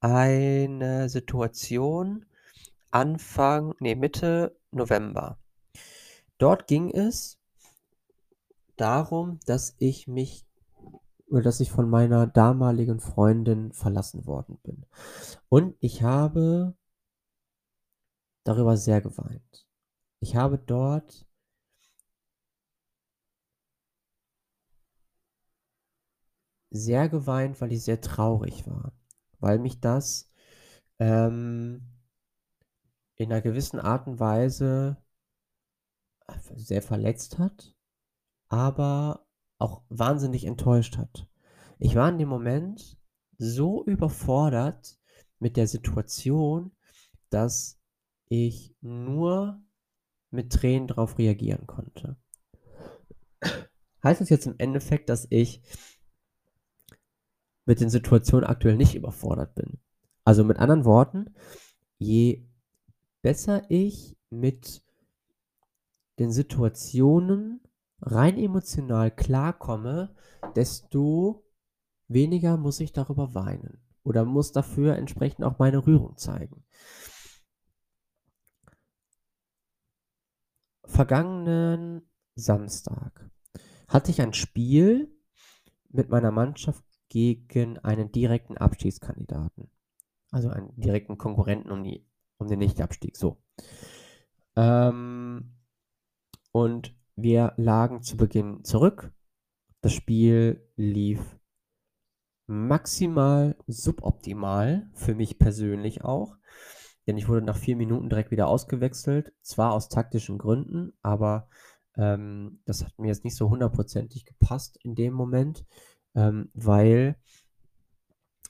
eine 0.00 1.08
Situation 1.08 2.26
Anfang 2.90 3.74
ne, 3.80 3.94
Mitte 3.94 4.56
November. 4.70 5.38
Dort 6.38 6.66
ging 6.66 6.90
es 6.90 7.38
darum, 8.76 9.40
dass 9.46 9.74
ich 9.78 10.08
mich 10.08 10.44
oder 11.28 11.42
dass 11.42 11.60
ich 11.60 11.70
von 11.70 11.88
meiner 11.88 12.26
damaligen 12.26 13.00
Freundin 13.00 13.72
verlassen 13.72 14.26
worden 14.26 14.58
bin. 14.62 14.84
Und 15.48 15.76
ich 15.80 16.02
habe 16.02 16.74
darüber 18.44 18.76
sehr 18.76 19.00
geweint. 19.00 19.61
Ich 20.22 20.36
habe 20.36 20.56
dort 20.56 21.26
sehr 26.70 27.08
geweint, 27.08 27.60
weil 27.60 27.72
ich 27.72 27.82
sehr 27.84 28.00
traurig 28.00 28.66
war, 28.66 28.92
weil 29.40 29.58
mich 29.58 29.80
das, 29.80 30.30
ähm 30.98 31.82
in 33.18 33.28
'ner 33.28 33.42
gewissen 33.42 33.78
Art 33.78 34.06
und 34.06 34.20
Weise 34.20 34.96
sehr 36.56 36.82
verletzt 36.82 37.38
hat, 37.38 37.74
aber 38.48 39.26
auch 39.58 39.82
wahnsinnig 39.88 40.44
enttäuscht 40.44 40.96
hat. 40.98 41.28
Ich 41.78 41.94
war 41.96 42.08
in 42.08 42.18
dem 42.18 42.28
Moment 42.28 42.98
so 43.38 43.84
überfordert 43.84 44.98
mit 45.38 45.56
der 45.56 45.66
Situation, 45.66 46.72
dass 47.30 47.80
ich 48.28 48.74
nur 48.80 49.60
mit 50.32 50.52
Tränen 50.52 50.88
drauf 50.88 51.18
reagieren 51.18 51.66
konnte. 51.66 52.16
Heißt 54.02 54.20
das 54.20 54.30
jetzt 54.30 54.46
im 54.46 54.54
Endeffekt, 54.58 55.08
dass 55.08 55.26
ich 55.30 55.62
mit 57.64 57.80
den 57.80 57.90
Situationen 57.90 58.44
aktuell 58.44 58.76
nicht 58.76 58.94
überfordert 58.94 59.54
bin? 59.54 59.78
Also, 60.24 60.44
mit 60.44 60.58
anderen 60.58 60.84
Worten, 60.84 61.34
je 61.98 62.44
besser 63.22 63.62
ich 63.68 64.16
mit 64.30 64.82
den 66.18 66.32
Situationen 66.32 67.60
rein 68.00 68.38
emotional 68.38 69.10
klarkomme, 69.10 70.14
desto 70.56 71.44
weniger 72.08 72.56
muss 72.56 72.80
ich 72.80 72.92
darüber 72.92 73.34
weinen 73.34 73.80
oder 74.04 74.24
muss 74.24 74.52
dafür 74.52 74.96
entsprechend 74.96 75.44
auch 75.44 75.58
meine 75.58 75.86
Rührung 75.86 76.16
zeigen. 76.16 76.64
Vergangenen 80.92 82.02
Samstag 82.34 83.28
hatte 83.88 84.10
ich 84.10 84.20
ein 84.20 84.34
Spiel 84.34 85.10
mit 85.90 86.08
meiner 86.08 86.30
Mannschaft 86.30 86.84
gegen 87.08 87.78
einen 87.78 88.12
direkten 88.12 88.56
Abstiegskandidaten. 88.56 89.70
Also 90.30 90.48
einen 90.48 90.74
direkten 90.80 91.18
Konkurrenten 91.18 91.70
um, 91.70 91.84
die, 91.84 92.06
um 92.38 92.48
den 92.48 92.60
Nichtabstieg, 92.60 93.16
so. 93.16 93.42
Ähm, 94.56 95.56
und 96.52 96.94
wir 97.16 97.52
lagen 97.56 98.02
zu 98.02 98.16
Beginn 98.16 98.64
zurück. 98.64 99.12
Das 99.82 99.92
Spiel 99.92 100.66
lief 100.76 101.38
maximal 102.46 103.56
suboptimal, 103.66 104.90
für 104.94 105.14
mich 105.14 105.38
persönlich 105.38 106.04
auch. 106.04 106.36
Denn 107.06 107.16
ich 107.16 107.28
wurde 107.28 107.44
nach 107.44 107.56
vier 107.56 107.76
Minuten 107.76 108.08
direkt 108.08 108.30
wieder 108.30 108.48
ausgewechselt. 108.48 109.32
Zwar 109.42 109.72
aus 109.72 109.88
taktischen 109.88 110.38
Gründen, 110.38 110.92
aber 111.02 111.48
ähm, 111.96 112.60
das 112.64 112.84
hat 112.84 112.98
mir 112.98 113.08
jetzt 113.08 113.24
nicht 113.24 113.36
so 113.36 113.50
hundertprozentig 113.50 114.24
gepasst 114.24 114.78
in 114.82 114.94
dem 114.94 115.12
Moment, 115.12 115.66
ähm, 116.14 116.50
weil 116.54 117.16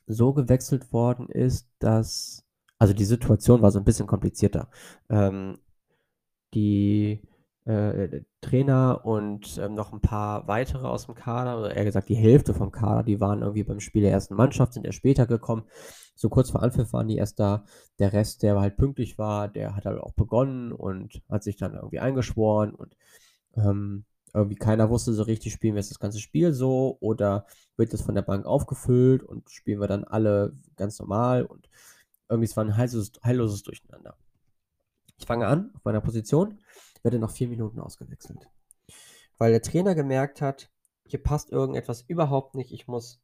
so 0.07 0.33
gewechselt 0.33 0.93
worden 0.93 1.29
ist, 1.29 1.71
dass, 1.79 2.45
also 2.79 2.93
die 2.93 3.05
Situation 3.05 3.63
war 3.63 3.71
so 3.71 3.79
ein 3.79 3.85
bisschen 3.85 4.07
komplizierter. 4.07 4.71
Ähm, 5.09 5.59
die 6.55 7.23
äh, 7.65 8.23
Trainer 8.41 9.05
und 9.05 9.59
ähm, 9.59 9.75
noch 9.75 9.93
ein 9.93 10.01
paar 10.01 10.49
weitere 10.49 10.87
aus 10.87 11.07
dem 11.07 11.15
Kader, 11.15 11.59
oder 11.59 11.75
eher 11.75 11.85
gesagt 11.85 12.09
die 12.09 12.17
Hälfte 12.17 12.55
vom 12.55 12.73
Kader, 12.73 13.03
die 13.05 13.21
waren 13.21 13.43
irgendwie 13.43 13.63
beim 13.63 13.81
Spiel 13.81 14.03
der 14.03 14.13
ersten 14.13 14.35
Mannschaft, 14.35 14.73
sind 14.75 14.85
erst 14.85 14.99
später 14.99 15.27
gekommen. 15.27 15.65
So 16.15 16.29
kurz 16.29 16.51
vor 16.51 16.63
Anpfiff 16.63 16.93
waren 16.93 17.09
die 17.09 17.17
erst 17.17 17.41
da. 17.41 17.65
Der 17.99 18.13
Rest, 18.13 18.43
der 18.43 18.61
halt 18.61 18.77
pünktlich 18.77 19.17
war, 19.19 19.49
der 19.49 19.77
hat 19.77 19.87
halt 19.87 20.01
auch 20.01 20.13
begonnen 20.13 20.73
und 20.73 21.23
hat 21.31 21.43
sich 21.43 21.57
dann 21.57 21.75
irgendwie 21.75 22.01
eingeschworen 22.01 22.75
und 22.75 22.97
ähm, 23.57 24.05
irgendwie 24.35 24.57
keiner 24.57 24.91
wusste 24.91 25.13
so 25.13 25.23
richtig, 25.23 25.53
spielen 25.53 25.75
wir 25.75 25.81
jetzt 25.81 25.91
das 25.91 25.99
ganze 25.99 26.19
Spiel 26.19 26.53
so 26.53 26.97
oder 27.01 27.47
wird 27.77 27.93
das 27.93 28.03
von 28.03 28.15
der 28.15 28.23
Bank 28.23 28.47
aufgefüllt 28.47 29.23
und 29.23 29.51
spielen 29.51 29.81
wir 29.81 29.89
dann 29.89 30.05
alle 30.05 30.55
ganz 30.77 30.99
normal 30.99 31.45
und 31.45 31.69
irgendwie 32.29 32.47
es 32.47 32.57
war 32.57 32.65
ein 32.65 32.77
heilloses, 32.77 33.13
heilloses 33.23 33.63
Durcheinander. 33.63 34.17
Ich 35.19 35.27
fange 35.27 35.47
an 35.47 35.71
auf 35.75 35.85
meiner 35.85 36.01
Position, 36.01 36.59
werde 37.03 37.19
nach 37.19 37.31
vier 37.31 37.49
Minuten 37.49 37.81
ausgewechselt. 37.81 38.49
Weil 39.39 39.53
der 39.53 39.63
Trainer 39.63 39.95
gemerkt 39.95 40.41
hat, 40.41 40.71
hier 41.07 41.23
passt 41.23 41.51
irgendetwas 41.51 42.03
überhaupt 42.03 42.55
nicht, 42.55 42.73
ich 42.73 42.87
muss 42.87 43.21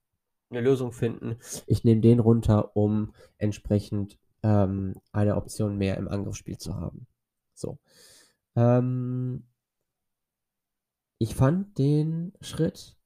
eine 0.50 0.60
Lösung 0.60 0.92
finden. 0.92 1.38
Ich 1.66 1.84
nehme 1.84 2.00
den 2.00 2.20
runter, 2.20 2.74
um 2.76 3.14
entsprechend 3.36 4.18
ähm, 4.42 4.94
eine 5.12 5.36
Option 5.36 5.76
mehr 5.76 5.96
im 5.96 6.08
Angriffsspiel 6.08 6.58
zu 6.58 6.74
haben. 6.74 7.06
So. 7.54 7.78
Ähm, 8.56 9.46
ich 11.18 11.34
fand 11.34 11.78
den 11.78 12.32
Schritt 12.40 12.96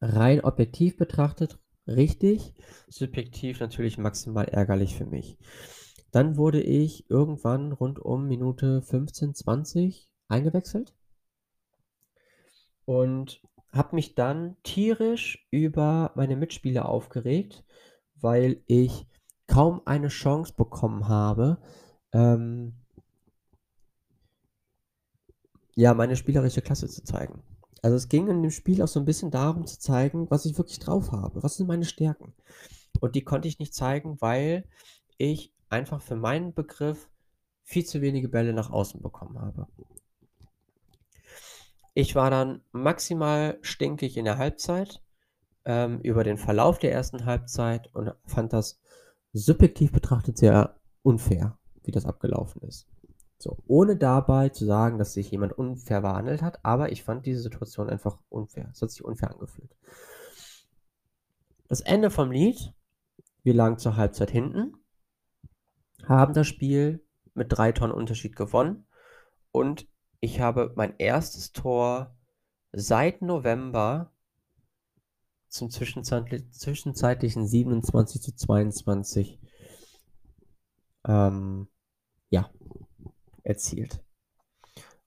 rein 0.00 0.40
objektiv 0.42 0.96
betrachtet 0.96 1.58
richtig, 1.86 2.54
subjektiv 2.88 3.60
natürlich 3.60 3.98
maximal 3.98 4.44
ärgerlich 4.44 4.94
für 4.94 5.06
mich. 5.06 5.38
Dann 6.10 6.36
wurde 6.36 6.60
ich 6.62 7.08
irgendwann 7.10 7.72
rund 7.72 7.98
um 7.98 8.26
Minute 8.26 8.82
15, 8.82 9.34
20 9.34 10.08
eingewechselt 10.28 10.94
und 12.84 13.42
habe 13.70 13.96
mich 13.96 14.14
dann 14.14 14.56
tierisch 14.62 15.46
über 15.50 16.12
meine 16.14 16.36
Mitspieler 16.36 16.88
aufgeregt, 16.88 17.64
weil 18.16 18.62
ich 18.66 19.06
kaum 19.46 19.82
eine 19.84 20.08
Chance 20.08 20.54
bekommen 20.56 21.08
habe, 21.08 21.58
ähm, 22.12 22.74
ja, 25.74 25.94
meine 25.94 26.16
spielerische 26.16 26.62
Klasse 26.62 26.88
zu 26.88 27.04
zeigen. 27.04 27.42
Also 27.82 27.96
es 27.96 28.08
ging 28.08 28.28
in 28.28 28.42
dem 28.42 28.50
Spiel 28.50 28.82
auch 28.82 28.88
so 28.88 28.98
ein 28.98 29.04
bisschen 29.04 29.30
darum 29.30 29.66
zu 29.66 29.78
zeigen, 29.78 30.30
was 30.30 30.44
ich 30.44 30.58
wirklich 30.58 30.78
drauf 30.80 31.12
habe. 31.12 31.42
Was 31.42 31.56
sind 31.56 31.68
meine 31.68 31.84
Stärken? 31.84 32.34
Und 33.00 33.14
die 33.14 33.22
konnte 33.22 33.48
ich 33.48 33.58
nicht 33.58 33.74
zeigen, 33.74 34.20
weil 34.20 34.64
ich 35.18 35.54
einfach 35.70 36.00
für 36.00 36.16
meinen 36.16 36.54
Begriff 36.54 37.08
viel 37.62 37.84
zu 37.84 38.00
wenige 38.00 38.28
Bälle 38.28 38.52
nach 38.52 38.70
außen 38.70 39.02
bekommen 39.02 39.38
habe. 39.40 39.66
Ich 41.94 42.14
war 42.14 42.30
dann 42.30 42.62
maximal 42.72 43.58
stinkig 43.60 44.16
in 44.16 44.24
der 44.24 44.38
Halbzeit 44.38 45.02
ähm, 45.64 46.00
über 46.00 46.24
den 46.24 46.38
Verlauf 46.38 46.78
der 46.78 46.92
ersten 46.92 47.26
Halbzeit 47.26 47.94
und 47.94 48.14
fand 48.24 48.52
das 48.52 48.80
subjektiv 49.32 49.92
betrachtet 49.92 50.38
sehr 50.38 50.76
unfair, 51.02 51.58
wie 51.82 51.90
das 51.90 52.06
abgelaufen 52.06 52.62
ist. 52.62 52.86
So, 53.38 53.58
ohne 53.66 53.96
dabei 53.96 54.48
zu 54.48 54.64
sagen, 54.64 54.98
dass 54.98 55.12
sich 55.12 55.30
jemand 55.30 55.52
unfair 55.52 56.00
behandelt 56.00 56.42
hat, 56.42 56.64
aber 56.64 56.90
ich 56.90 57.04
fand 57.04 57.26
diese 57.26 57.40
Situation 57.40 57.88
einfach 57.88 58.18
unfair. 58.28 58.68
Es 58.72 58.82
hat 58.82 58.90
sich 58.90 59.04
unfair 59.04 59.30
angefühlt. 59.30 59.76
Das 61.68 61.80
Ende 61.80 62.10
vom 62.10 62.32
Lied, 62.32 62.72
wir 63.44 63.54
lagen 63.54 63.78
zur 63.78 63.96
Halbzeit 63.96 64.30
hinten 64.30 64.72
haben 66.08 66.34
das 66.34 66.46
Spiel 66.46 67.04
mit 67.34 67.48
drei 67.50 67.72
Tonnen 67.72 67.92
Unterschied 67.92 68.34
gewonnen 68.34 68.86
und 69.52 69.86
ich 70.20 70.40
habe 70.40 70.72
mein 70.76 70.96
erstes 70.98 71.52
Tor 71.52 72.16
seit 72.72 73.22
November 73.22 74.12
zum 75.48 75.70
zwischenzeitlichen 75.70 77.46
27 77.46 78.20
zu 78.20 78.34
22 78.34 79.40
ähm, 81.06 81.68
ja, 82.30 82.50
erzielt. 83.42 84.02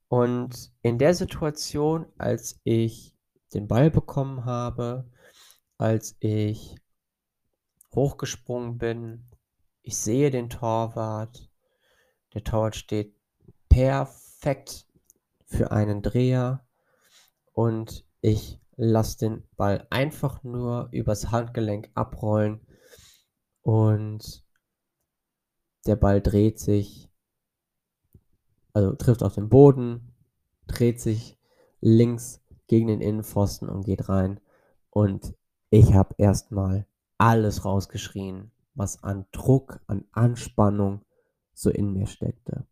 Und 0.08 0.74
in 0.82 0.98
der 0.98 1.14
Situation, 1.14 2.06
als 2.18 2.60
ich 2.64 3.16
den 3.54 3.68
Ball 3.68 3.92
bekommen 3.92 4.46
habe, 4.46 5.10
als 5.78 6.16
ich 6.20 6.76
hochgesprungen 7.94 8.78
bin, 8.78 9.31
ich 9.84 9.98
sehe 9.98 10.32
den 10.32 10.50
Torwart. 10.50 11.50
Der 12.34 12.44
Torwart 12.44 12.76
steht 12.76 13.16
perfekt 13.70 14.88
für 15.46 15.72
einen 15.72 16.02
Dreher 16.02 16.66
und 17.54 18.06
ich 18.22 18.60
lasse 18.76 19.18
den 19.20 19.48
Ball 19.58 19.86
einfach 19.90 20.44
nur 20.44 20.90
übers 20.92 21.32
Handgelenk 21.32 21.90
abrollen 21.94 22.66
und 23.62 24.44
der 25.86 25.96
Ball 25.96 26.22
dreht 26.22 26.60
sich, 26.60 27.10
also 28.74 28.94
trifft 28.96 29.24
auf 29.24 29.36
den 29.36 29.50
Boden, 29.50 30.16
dreht 30.68 31.02
sich 31.02 31.38
links 31.82 32.42
gegen 32.68 32.88
den 32.88 33.02
Innenpfosten 33.02 33.68
und 33.68 33.84
geht 33.84 34.08
rein. 34.08 34.40
Und 34.90 35.36
ich 35.70 35.94
habe 35.94 36.16
erstmal 36.18 36.86
alles 37.18 37.66
rausgeschrien 37.66 38.52
was 38.74 39.04
an 39.04 39.26
Druck, 39.32 39.80
an 39.88 40.06
Anspannung 40.12 41.06
so 41.54 41.70
in 41.70 41.94
mir 41.94 42.08
steckte. 42.08 42.66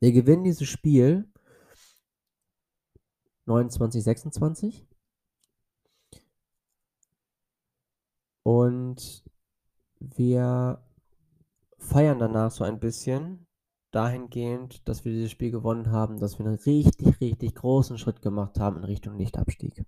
Wir 0.00 0.12
gewinnen 0.12 0.44
dieses 0.44 0.68
Spiel 0.68 1.28
29, 3.46 4.02
26. 4.02 4.86
Und 8.44 9.24
wir 10.00 10.82
feiern 11.78 12.18
danach 12.18 12.50
so 12.50 12.64
ein 12.64 12.80
bisschen 12.80 13.46
dahingehend, 13.92 14.88
dass 14.88 15.04
wir 15.04 15.12
dieses 15.12 15.30
Spiel 15.30 15.50
gewonnen 15.50 15.90
haben, 15.90 16.18
dass 16.18 16.38
wir 16.38 16.46
einen 16.46 16.56
richtig, 16.56 17.20
richtig 17.20 17.54
großen 17.54 17.98
Schritt 17.98 18.22
gemacht 18.22 18.58
haben 18.58 18.78
in 18.78 18.84
Richtung 18.84 19.16
Nichtabstieg. 19.16 19.84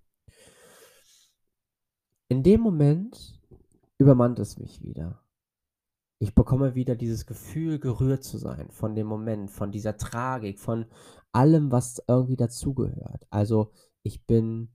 In 2.27 2.43
dem 2.43 2.61
Moment 2.61 3.41
übermannt 3.97 4.39
es 4.39 4.57
mich 4.57 4.81
wieder. 4.83 5.21
Ich 6.19 6.33
bekomme 6.33 6.75
wieder 6.75 6.95
dieses 6.95 7.25
Gefühl, 7.25 7.79
gerührt 7.79 8.23
zu 8.23 8.37
sein 8.37 8.71
von 8.71 8.95
dem 8.95 9.07
Moment, 9.07 9.51
von 9.51 9.71
dieser 9.71 9.97
Tragik, 9.97 10.59
von 10.59 10.85
allem, 11.31 11.71
was 11.71 12.01
irgendwie 12.07 12.37
dazugehört. 12.37 13.27
Also 13.29 13.71
ich 14.01 14.25
bin 14.25 14.69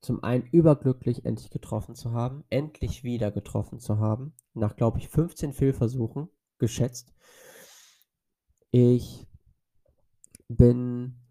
zum 0.00 0.22
einen 0.22 0.44
überglücklich, 0.44 1.24
endlich 1.24 1.50
getroffen 1.50 1.94
zu 1.94 2.12
haben, 2.12 2.44
endlich 2.50 3.02
wieder 3.02 3.30
getroffen 3.30 3.80
zu 3.80 3.98
haben, 3.98 4.34
nach, 4.52 4.76
glaube 4.76 4.98
ich, 4.98 5.08
15 5.08 5.52
Fehlversuchen 5.52 6.28
geschätzt. 6.58 7.14
Ich 8.70 9.26
bin 10.48 11.23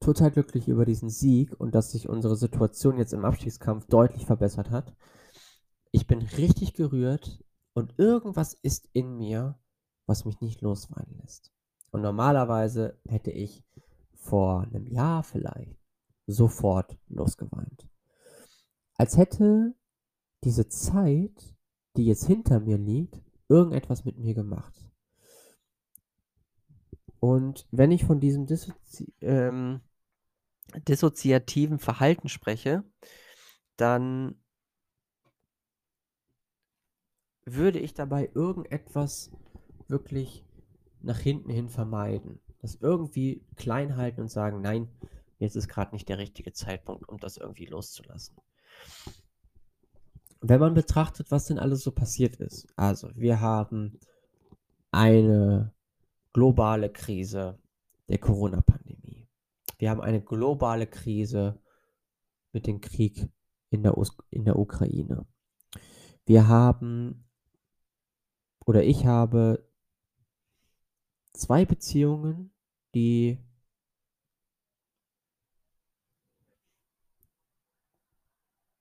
total 0.00 0.30
glücklich 0.30 0.68
über 0.68 0.84
diesen 0.84 1.10
Sieg 1.10 1.58
und 1.58 1.74
dass 1.74 1.92
sich 1.92 2.08
unsere 2.08 2.36
Situation 2.36 2.98
jetzt 2.98 3.12
im 3.12 3.24
Abstiegskampf 3.24 3.86
deutlich 3.86 4.26
verbessert 4.26 4.70
hat. 4.70 4.94
Ich 5.90 6.06
bin 6.06 6.20
richtig 6.20 6.74
gerührt 6.74 7.42
und 7.74 7.98
irgendwas 7.98 8.54
ist 8.54 8.88
in 8.92 9.16
mir, 9.16 9.58
was 10.06 10.24
mich 10.24 10.40
nicht 10.40 10.60
losweinen 10.60 11.18
lässt. 11.20 11.52
Und 11.90 12.02
normalerweise 12.02 12.98
hätte 13.06 13.30
ich 13.30 13.64
vor 14.14 14.62
einem 14.62 14.86
Jahr 14.86 15.22
vielleicht 15.22 15.78
sofort 16.26 16.98
losgeweint. 17.08 17.88
Als 18.94 19.16
hätte 19.16 19.74
diese 20.44 20.68
Zeit, 20.68 21.54
die 21.96 22.04
jetzt 22.04 22.26
hinter 22.26 22.60
mir 22.60 22.78
liegt, 22.78 23.20
irgendetwas 23.48 24.04
mit 24.04 24.18
mir 24.18 24.34
gemacht. 24.34 24.74
Und 27.20 27.66
wenn 27.70 27.90
ich 27.90 28.04
von 28.04 28.20
diesem 28.20 28.46
dissozi 28.46 29.12
ähm, 29.20 29.80
dissoziativen 30.86 31.78
Verhalten 31.78 32.28
spreche, 32.28 32.84
dann 33.76 34.40
würde 37.44 37.78
ich 37.78 37.94
dabei 37.94 38.30
irgendetwas 38.34 39.30
wirklich 39.88 40.44
nach 41.00 41.18
hinten 41.18 41.50
hin 41.50 41.68
vermeiden. 41.68 42.40
Das 42.60 42.76
irgendwie 42.80 43.44
klein 43.56 43.96
halten 43.96 44.22
und 44.22 44.30
sagen: 44.30 44.60
„Nein, 44.60 44.88
jetzt 45.38 45.56
ist 45.56 45.68
gerade 45.68 45.94
nicht 45.94 46.08
der 46.08 46.18
richtige 46.18 46.52
Zeitpunkt, 46.52 47.08
um 47.08 47.18
das 47.18 47.36
irgendwie 47.36 47.66
loszulassen.“ 47.66 48.36
Wenn 50.40 50.60
man 50.60 50.74
betrachtet, 50.74 51.30
was 51.30 51.46
denn 51.46 51.58
alles 51.58 51.82
so 51.82 51.90
passiert 51.90 52.36
ist. 52.36 52.66
Also, 52.76 53.10
wir 53.14 53.40
haben 53.40 53.98
eine 54.90 55.72
globale 56.32 56.90
Krise 56.90 57.58
der 58.08 58.18
Corona-Pandemie. 58.18 58.87
Wir 59.78 59.90
haben 59.90 60.00
eine 60.00 60.20
globale 60.22 60.86
Krise 60.86 61.62
mit 62.52 62.66
dem 62.66 62.80
Krieg 62.80 63.28
in 63.70 63.82
der 63.82 63.94
in 64.30 64.44
der 64.44 64.58
Ukraine. 64.58 65.26
Wir 66.26 66.48
haben 66.48 67.28
oder 68.66 68.82
ich 68.84 69.06
habe 69.06 69.66
2 71.32 71.64
Beziehungen, 71.64 72.52
die 72.94 73.38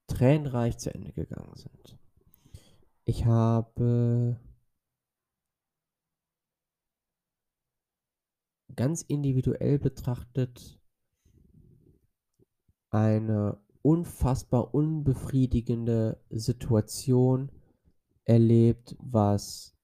tränenreich 0.08 0.78
zu 0.80 0.94
Ende 0.94 1.14
gegangen 1.14 1.56
sind. 1.56 2.00
Ich 3.06 3.26
habe 3.26 4.40
ganz 8.76 9.04
individuell 9.04 9.78
betrachtet 9.80 10.77
eine 12.98 13.58
unfassbar 13.84 14.74
unbefriedigende 14.74 16.20
Situation 16.30 17.52
erlebt, 18.26 18.96
was 19.00 19.76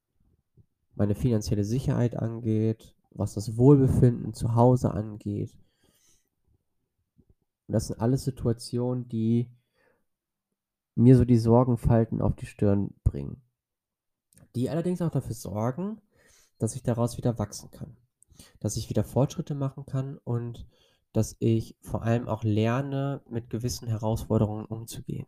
meine 0.95 1.15
finanzielle 1.15 1.63
Sicherheit 1.63 2.15
angeht, 2.15 2.95
was 3.11 3.33
das 3.35 3.57
Wohlbefinden 3.57 4.33
zu 4.33 4.55
Hause 4.55 4.91
angeht. 4.91 5.57
Und 7.67 7.73
das 7.73 7.87
sind 7.87 7.99
alles 7.99 8.23
Situationen, 8.23 9.07
die 9.07 9.49
mir 10.95 11.15
so 11.15 11.23
die 11.23 11.37
Sorgenfalten 11.37 12.21
auf 12.21 12.35
die 12.35 12.45
Stirn 12.45 12.93
bringen. 13.03 13.41
Die 14.55 14.69
allerdings 14.69 15.01
auch 15.01 15.11
dafür 15.11 15.35
sorgen, 15.35 16.01
dass 16.57 16.75
ich 16.75 16.83
daraus 16.83 17.17
wieder 17.17 17.39
wachsen 17.39 17.71
kann. 17.71 17.95
Dass 18.59 18.77
ich 18.77 18.89
wieder 18.89 19.03
Fortschritte 19.03 19.55
machen 19.55 19.85
kann 19.85 20.17
und 20.17 20.67
dass 21.13 21.35
ich 21.39 21.77
vor 21.81 22.03
allem 22.03 22.27
auch 22.27 22.43
lerne, 22.43 23.21
mit 23.29 23.49
gewissen 23.49 23.87
Herausforderungen 23.87 24.65
umzugehen. 24.65 25.27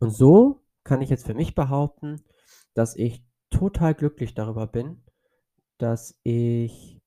Und 0.00 0.10
so 0.10 0.64
kann 0.84 1.00
ich 1.02 1.10
jetzt 1.10 1.26
für 1.26 1.34
mich 1.34 1.54
behaupten, 1.54 2.22
dass 2.74 2.96
ich 2.96 3.24
total 3.50 3.94
glücklich 3.94 4.34
darüber 4.34 4.66
bin, 4.66 5.02
dass 5.78 6.18
ich 6.22 7.00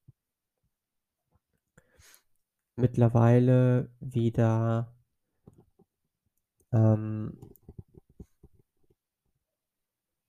mittlerweile 2.75 3.91
wieder 3.99 4.95
ähm 6.71 7.37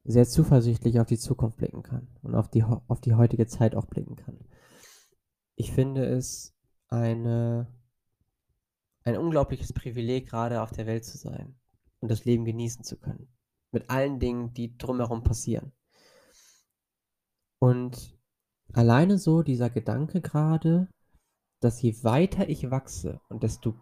sehr 0.05 0.27
zuversichtlich 0.27 0.99
auf 0.99 1.07
die 1.07 1.19
Zukunft 1.19 1.59
blicken 1.59 1.83
kann 1.83 2.09
und 2.23 2.35
auf 2.35 2.51
die 2.51 2.65
auf 2.65 3.01
die 3.01 3.15
heutige 3.15 3.47
Zeit 3.47 3.77
auch 3.77 3.87
blicken 3.87 4.17
kann. 4.17 4.39
Ich 5.55 5.73
finde 5.73 6.05
es 6.05 6.52
eine 6.93 7.67
ein 9.05 9.17
unglaubliches 9.17 9.73
Privileg, 9.73 10.29
gerade 10.29 10.63
auf 10.63 10.71
der 10.71 10.87
Welt 10.87 11.05
zu 11.05 11.19
sein 11.19 11.57
und 12.01 12.09
das 12.09 12.25
Leben 12.25 12.45
genießen 12.45 12.85
zu 12.85 12.97
können, 12.97 13.29
mit 13.73 13.91
allen 13.91 14.21
Dingen, 14.21 14.55
die 14.55 14.79
drumherum 14.79 15.25
passieren. 15.25 15.73
Und 17.59 18.17
alleine 18.73 19.19
so 19.19 19.43
dieser 19.43 19.71
Gedanke 19.71 20.21
gerade, 20.21 20.89
dass 21.59 21.83
je 21.83 22.05
weiter 22.05 22.49
ich 22.49 22.71
wachse 22.71 23.21
und 23.29 23.43
desto 23.43 23.75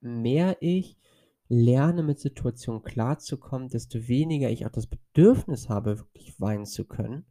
mehr 0.00 0.58
ich 0.60 0.96
lerne, 1.48 2.04
mit 2.04 2.20
Situationen 2.20 2.84
klarzukommen, 2.84 3.68
desto 3.68 4.06
weniger 4.06 4.48
ich 4.50 4.64
auch 4.64 4.70
das 4.70 4.86
Bedürfnis 4.86 5.68
habe, 5.68 5.98
wirklich 5.98 6.40
weinen 6.40 6.66
zu 6.66 6.84
können 6.84 7.26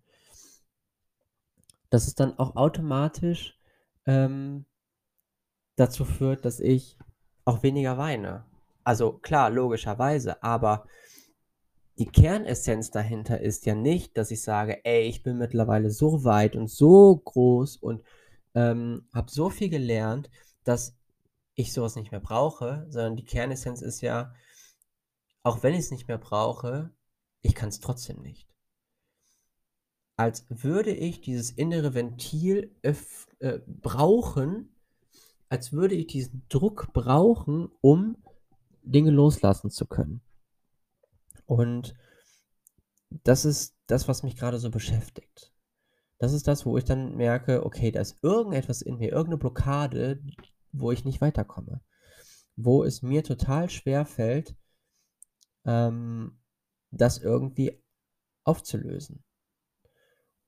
dass 1.89 2.07
es 2.07 2.15
dann 2.15 2.37
auch 2.37 2.55
automatisch, 2.55 3.59
ähm 4.05 4.65
dazu 5.79 6.05
führt, 6.05 6.45
dass 6.45 6.59
ich 6.59 6.97
auch 7.45 7.63
weniger 7.63 7.97
weine. 7.97 8.45
Also 8.83 9.13
klar, 9.13 9.49
logischerweise, 9.49 10.41
aber 10.43 10.85
die 11.97 12.07
Kernessenz 12.07 12.91
dahinter 12.91 13.41
ist 13.41 13.65
ja 13.65 13.75
nicht, 13.75 14.17
dass 14.17 14.31
ich 14.31 14.41
sage: 14.41 14.83
„Ey, 14.85 15.03
ich 15.03 15.23
bin 15.23 15.37
mittlerweile 15.37 15.89
so 15.91 16.23
weit 16.23 16.55
und 16.55 16.69
so 16.69 17.17
groß 17.17 17.77
und, 17.77 18.03
ähm, 18.55 19.07
habe 19.13 19.29
so 19.29 19.49
viel 19.49 19.69
gelernt, 19.69 20.29
dass 20.63 20.95
ich 21.55 21.73
so 21.73 21.83
was 21.83 21.95
nicht 21.95 22.11
mehr 22.11 22.21
brauche“, 22.21 22.85
sondern 22.89 23.15
die 23.17 23.25
Kernessenz 23.25 23.81
ist 23.81 24.01
ja: 24.01 24.33
„Auch 25.43 25.61
wenn 25.63 25.73
ich's 25.73 25.91
nicht 25.91 26.07
mehr 26.07 26.17
brauche, 26.17 26.91
ich 27.41 27.55
kann's 27.55 27.79
trotzdem 27.79 28.21
nicht.“ 28.21 28.47
Als 30.15 30.45
würde 30.49 30.91
ich 30.91 31.21
dieses 31.21 31.51
innere 31.51 31.93
Ventil 31.93 32.75
äh, 32.81 33.59
brauchen 33.67 34.69
als 35.49 35.73
würde 35.73 35.95
ich 35.95 36.07
diesen 36.07 36.43
Druck 36.49 36.93
brauchen, 36.93 37.69
um 37.81 38.17
Dinge 38.83 39.11
loslassen 39.11 39.69
zu 39.71 39.85
können. 39.85 40.21
Und 41.47 41.95
das 43.23 43.45
ist 43.45 43.75
das, 43.87 44.07
was 44.07 44.23
mich 44.23 44.37
grade 44.37 44.59
so 44.59 44.69
beschäftigt. 44.69 45.51
Das 46.19 46.33
ist 46.33 46.47
das, 46.47 46.65
wo 46.65 46.77
ich 46.77 46.83
dann 46.85 47.15
merke: 47.15 47.65
„Okay, 47.65 47.91
da 47.91 48.01
ist 48.01 48.23
irgendetwas 48.23 48.81
in 48.81 48.97
mir, 48.97 49.11
irgend 49.11 49.29
'ne 49.31 49.37
Blockade, 49.37 50.21
wo 50.71 50.91
ich 50.91 51.05
nicht 51.05 51.21
weiterkomme.“ 51.21 51.81
Wo 52.55 52.83
es 52.83 53.01
mir 53.01 53.23
total 53.23 53.69
schwerfällt 53.69 54.55
ähm, 55.65 56.37
das 56.91 57.17
irgendwie 57.19 57.81
aufzulösen. 58.43 59.23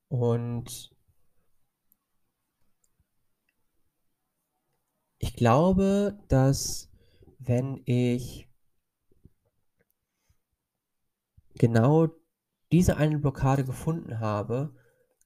Und 0.09 0.91
glaube, 5.41 6.19
dass 6.27 6.87
wenn 7.39 7.81
ich 7.85 8.47
genau 11.55 12.09
diese 12.71 12.97
eine 12.97 13.17
Blockade 13.17 13.63
gefunden 13.63 14.19
habe, 14.19 14.75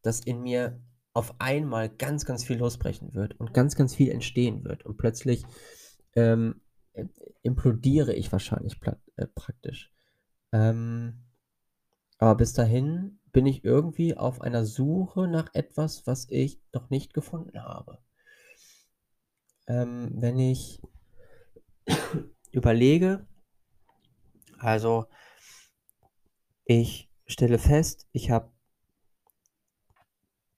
dass 0.03 0.21
in 0.21 0.41
mir 0.41 0.81
auf 1.11 1.35
einmal 1.39 1.89
ganz, 1.89 2.23
ganz 2.23 2.45
viel 2.45 2.59
losbrechen 2.59 3.13
wird 3.13 3.37
und 3.41 3.53
ganz, 3.53 3.75
ganz 3.75 3.93
viel 3.93 4.09
entstehen 4.09 4.63
wird 4.63 4.85
und 4.85 4.95
plötzlich, 4.95 5.43
ähm, 6.15 6.61
äh, 6.93 7.07
implodiere 7.41 8.13
ich 8.13 8.31
wahrscheinlich 8.31 8.79
äh, 9.17 9.27
praktisch. 9.27 9.91
Ähm, 10.53 11.25
aber 12.19 12.35
bis 12.35 12.53
dahin 12.53 13.19
bin 13.33 13.45
ich 13.45 13.65
irgendwie 13.65 14.15
auf 14.15 14.39
einer 14.39 14.63
Suche 14.63 15.27
nach 15.27 15.53
etwas, 15.53 16.07
was 16.07 16.29
ich 16.29 16.61
noch 16.71 16.89
nicht 16.89 17.13
gefunden 17.13 17.61
habe. 17.61 17.99
Ähm, 19.67 20.11
wenn 20.13 20.39
ich 20.39 20.79
überlege 22.51 23.25
also 24.59 25.07
ich 26.65 27.09
stelle 27.27 27.59
fest, 27.59 28.07
ich 28.11 28.31
habe 28.31 28.51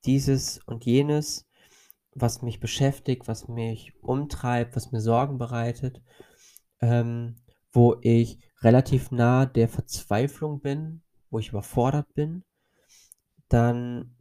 dieses 0.05 0.59
und 0.65 0.85
jenes, 0.85 1.45
was 2.13 2.41
mich 2.41 2.59
beschäftigt, 2.59 3.27
was 3.27 3.47
mich 3.47 3.93
umtreibt, 4.01 4.75
was 4.75 4.91
mir 4.91 5.01
Sorgen 5.01 5.37
bereitet, 5.37 6.01
ähm, 6.81 7.35
wo 7.71 7.97
ich 8.01 8.39
relativ 8.61 9.11
nah 9.11 9.45
der 9.45 9.69
Verzweiflung 9.69 10.61
bin, 10.61 11.03
wo 11.29 11.39
ich 11.39 11.49
überfordert 11.49 12.13
bin, 12.13 12.43
dann 13.49 14.15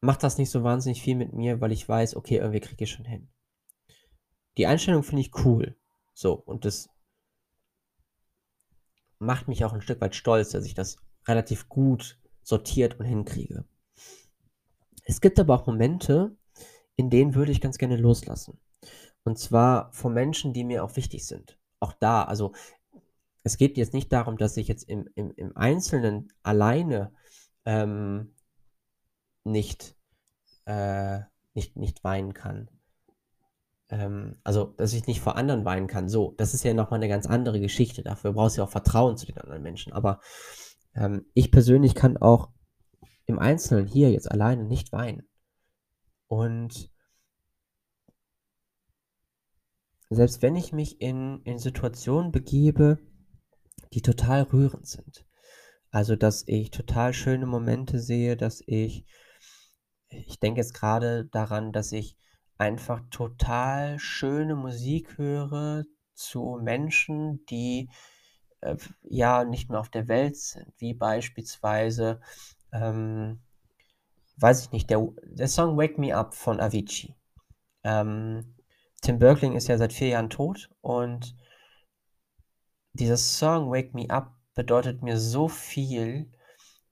macht 0.00 0.22
das 0.22 0.38
nicht 0.38 0.50
so 0.50 0.62
wahnsinnig 0.64 1.02
viel 1.02 1.16
mit 1.16 1.32
mir, 1.32 1.60
weil 1.60 1.72
ich 1.72 1.88
weiß: 1.88 2.16
„Okay, 2.16 2.36
irgendwie 2.36 2.60
kriege 2.60 2.84
ich's 2.84 2.92
schon 2.92 3.06
hin.“ 3.06 3.28
Die 4.56 4.66
Einstellung 4.66 5.02
finde 5.02 5.22
ich 5.22 5.32
cool, 5.44 5.76
so 6.14 6.32
und 6.34 6.64
das 6.64 6.88
macht 9.20 9.48
mich 9.48 9.64
auch 9.64 9.72
'n 9.72 9.80
Stück 9.80 10.00
weit 10.00 10.14
stolz, 10.14 10.50
dass 10.50 10.64
ich 10.66 10.74
das 10.74 10.96
relativ 11.26 11.68
gut 11.68 12.18
sortiert 12.42 12.98
und 12.98 13.06
hinkriege. 13.06 13.64
Es 15.04 15.20
gibt 15.20 15.38
aber 15.38 15.54
auch 15.54 15.66
Momente, 15.66 16.36
in 16.96 17.10
denen 17.10 17.34
würde 17.34 17.52
ich 17.52 17.60
ganz 17.60 17.78
gerne 17.78 17.96
loslassen. 17.96 18.58
Und 19.24 19.38
zwar 19.38 19.92
von 19.92 20.14
Menschen, 20.14 20.52
die 20.52 20.64
mir 20.64 20.84
auch 20.84 20.96
wichtig 20.96 21.26
sind. 21.26 21.58
Auch 21.80 21.92
da, 21.94 22.24
also 22.24 22.52
es 23.44 23.58
geht 23.58 23.76
jetzt 23.78 23.94
nicht 23.94 24.12
darum, 24.12 24.38
dass 24.38 24.56
ich 24.56 24.68
jetzt 24.68 24.88
im 24.88 25.08
im 25.14 25.32
im 25.36 25.56
Einzelnen 25.56 26.32
alleine, 26.42 27.12
ähm, 27.66 28.34
nicht, 29.44 29.96
äh, 30.66 31.20
nicht 31.54 31.76
nicht 31.76 32.04
weinen 32.04 32.34
kann. 32.34 32.68
Ähm, 33.94 34.36
also, 34.42 34.64
dass 34.76 34.92
ich 34.92 35.06
nicht 35.06 35.20
vor 35.20 35.36
anderen 35.36 35.64
weinen 35.64 35.86
kann, 35.86 36.08
so. 36.08 36.34
Das 36.36 36.52
ist 36.52 36.64
ja 36.64 36.74
noch 36.74 36.90
mal 36.90 36.98
'ne 36.98 37.08
ganz 37.08 37.26
andere 37.26 37.60
Geschichte. 37.60 38.02
Dafür 38.02 38.32
brauchst 38.32 38.56
du 38.56 38.60
ja 38.62 38.66
auch 38.66 38.70
Vertrauen 38.70 39.16
zu 39.16 39.26
den 39.26 39.38
anderen 39.38 39.62
Menschen. 39.62 39.92
Aber, 39.92 40.20
ähm, 40.96 41.26
ich 41.34 41.52
persönlich 41.52 41.94
kann 41.94 42.16
auch 42.16 42.50
im 43.26 43.38
Einzelnen 43.38 43.86
hier 43.86 44.10
jetzt 44.10 44.30
alleine 44.30 44.64
nicht 44.64 44.92
weinen. 44.92 45.28
Und 46.30 46.90
selbst 50.10 50.42
wenn 50.42 50.54
ich 50.56 50.72
mich 50.72 51.00
in 51.00 51.40
in 51.44 51.58
Situationen 51.58 52.30
begebe, 52.30 52.98
die 53.92 54.02
total 54.02 54.42
rührend 54.42 54.86
sind. 54.86 55.24
Also, 55.90 56.16
dass 56.16 56.44
ich 56.46 56.70
total 56.70 57.14
schöne 57.14 57.46
Momente 57.46 58.00
sehe, 58.00 58.36
dass 58.36 58.62
ich 58.66 59.06
ich 60.10 60.38
denke 60.40 60.60
jetzt 60.60 60.74
grade 60.74 61.26
daran, 61.32 61.72
dass 61.72 61.92
ich 61.92 62.16
einfach 62.58 63.02
total 63.10 63.98
schöne 63.98 64.56
Musik 64.56 65.18
höre 65.18 65.84
zu 66.14 66.58
Menschen, 66.62 67.44
die, 67.46 67.88
äh, 68.60 68.76
ja, 69.02 69.44
nicht 69.44 69.70
mehr 69.70 69.80
auf 69.80 69.90
der 69.90 70.08
Welt 70.08 70.36
sind, 70.36 70.72
wie 70.78 70.94
beispielsweise, 70.94 72.20
ähm, 72.72 73.40
weiß 74.38 74.62
ich 74.62 74.72
nicht, 74.72 74.90
der 74.90 75.06
der 75.24 75.48
Song 75.48 75.76
„Wake 75.76 75.98
Me 75.98 76.16
Up“ 76.16 76.34
von 76.34 76.60
Avicii. 76.60 77.16
Ähm, 77.84 78.56
Tim 79.02 79.18
Bergling 79.18 79.56
ist 79.56 79.68
ja 79.68 79.78
seit 79.78 79.92
4 79.92 80.08
Jahren 80.08 80.30
tot 80.30 80.70
und 80.82 81.36
dieser 82.92 83.16
Song 83.16 83.70
„Wake 83.70 83.94
Me 83.94 84.08
Up“ 84.08 84.34
bedeutet 84.54 85.02
mir 85.02 85.18
so 85.18 85.48
viel, 85.48 86.30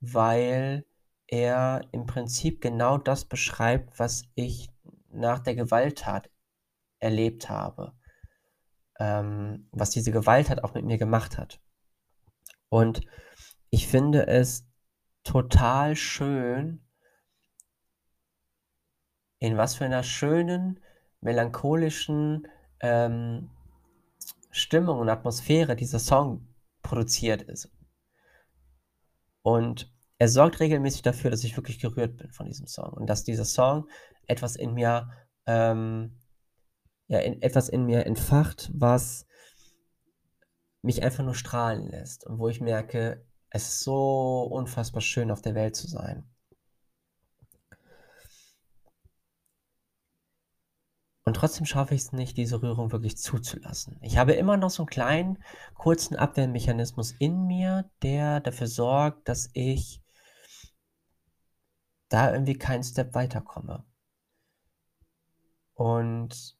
weil 0.01 0.85
er 1.27 1.81
im 1.91 2.05
Prinzip 2.05 2.61
genau 2.61 2.97
das 2.97 3.25
beschreibt, 3.25 3.99
was 3.99 4.23
ich 4.35 4.69
nach 5.13 5.39
der 5.39 5.55
Gewalttat 5.55 6.29
erlebt 6.99 7.49
habe. 7.49 7.93
Ähm, 8.99 9.67
was 9.71 9.89
diese 9.89 10.11
Gewalttat 10.11 10.63
auch 10.63 10.73
mit 10.73 10.85
mir 10.85 10.97
gemacht 10.97 11.37
hat. 11.37 11.59
Und 12.69 13.01
ich 13.69 13.87
finde 13.87 14.27
es 14.27 14.67
total 15.23 15.95
schön 15.95 16.85
in 19.39 19.57
was 19.57 19.75
für 19.75 19.87
'ner 19.89 20.03
schönen, 20.03 20.79
melancholischen, 21.21 22.47
ähm, 22.79 23.49
Stimmung 24.51 24.99
und 24.99 25.09
Atmosphäre 25.09 25.75
dieser 25.75 25.99
Song 25.99 26.47
produziert 26.83 27.41
ist. 27.41 27.71
Und 29.41 29.91
er 30.19 30.29
sorgt 30.29 30.59
regelmäßig 30.59 31.01
dafür, 31.01 31.31
dass 31.31 31.43
ich 31.43 31.57
wirklich 31.57 31.79
gerührt 31.79 32.17
bin 32.17 32.31
von 32.31 32.45
diesem 32.45 32.67
Song 32.67 32.93
und 32.93 33.07
dass 33.07 33.23
dieser 33.23 33.45
Song 33.45 33.89
etwas 34.27 34.55
in 34.55 34.73
mir, 34.73 35.09
ähm 35.45 36.17
ja, 37.07 37.19
in 37.19 37.41
etwas 37.41 37.69
in 37.69 37.85
mir 37.85 38.05
entfacht, 38.05 38.71
was 38.73 39.25
mich 40.81 41.03
einfach 41.03 41.23
nur 41.23 41.35
strahlen 41.35 41.87
lässt 41.87 42.25
und 42.25 42.39
wo 42.39 42.49
ich 42.49 42.61
merke, 42.61 43.25
es 43.49 43.69
ist 43.69 43.81
so 43.81 44.43
unfassbar 44.43 45.01
schön, 45.01 45.31
auf 45.31 45.41
der 45.41 45.55
Welt 45.55 45.75
zu 45.75 45.87
sein. 45.87 46.23
Und 51.25 51.35
trotzdem 51.35 51.65
schaffe 51.65 51.95
ich's 51.95 52.11
nicht, 52.11 52.35
diese 52.37 52.61
Rührung 52.61 52.91
wirklich 52.91 53.17
zuzulassen. 53.17 53.97
Ich 54.01 54.17
habe 54.17 54.33
immer 54.33 54.57
noch 54.57 54.69
so 54.69 54.83
'n 54.83 54.87
kleinen, 54.87 55.37
kurzen 55.75 56.15
Abwehrmechanismus 56.17 57.11
in 57.17 57.47
mir, 57.47 57.89
der 58.01 58.41
dafür 58.41 58.67
sorgt, 58.67 59.29
dass 59.29 59.49
ich 59.53 60.01
da 62.09 62.31
irgendwie 62.33 62.57
keinen 62.57 62.83
Step 62.83 63.13
weiterkomme. 63.13 63.85
Und 65.73 66.57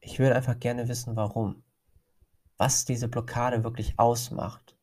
ich 0.00 0.18
würde 0.18 0.36
einfach 0.36 0.58
gerne 0.58 0.88
wissen, 0.88 1.16
warum. 1.16 1.64
Was 2.56 2.84
diese 2.84 3.08
Blockade 3.08 3.64
wirklich 3.64 3.98
ausmacht, 3.98 4.76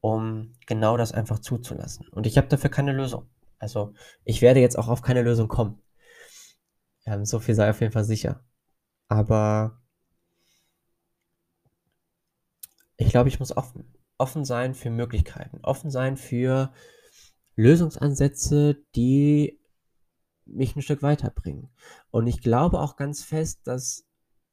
um 0.00 0.54
genau 0.66 0.96
das 0.96 1.12
einfach 1.12 1.40
zuzulassen. 1.40 2.08
Und 2.08 2.26
ich 2.26 2.36
habe 2.36 2.48
dafür 2.48 2.70
keine 2.70 2.92
Lösung. 2.92 3.28
Also, 3.58 3.94
ich 4.24 4.42
werde 4.42 4.60
jetzt 4.60 4.78
auch 4.78 4.88
auf 4.88 5.02
keine 5.02 5.22
Lösung 5.22 5.48
kommen. 5.48 5.82
Ähm, 7.06 7.24
so 7.24 7.40
viel 7.40 7.54
sei 7.54 7.70
auf 7.70 7.80
jeden 7.80 7.92
Fall 7.92 8.04
sicher. 8.04 8.44
Aber 9.08 9.82
ich 12.96 13.08
glaube, 13.10 13.28
ich 13.28 13.38
muss 13.40 13.56
offen 13.56 13.94
offen 14.18 14.44
sein 14.44 14.74
für 14.74 14.90
Möglichkeiten, 14.90 15.60
offen 15.62 15.90
sein 15.90 16.16
für 16.16 16.72
Lösungsansätze, 17.56 18.76
die 18.94 19.60
mich 20.46 20.76
'n 20.76 20.82
Stück 20.82 21.02
weiterbringen. 21.02 21.68
Und 22.10 22.26
ich 22.26 22.40
glaube 22.42 22.80
auch 22.80 22.96
ganz 22.96 23.22
fest, 23.22 23.60
dass 23.64 24.06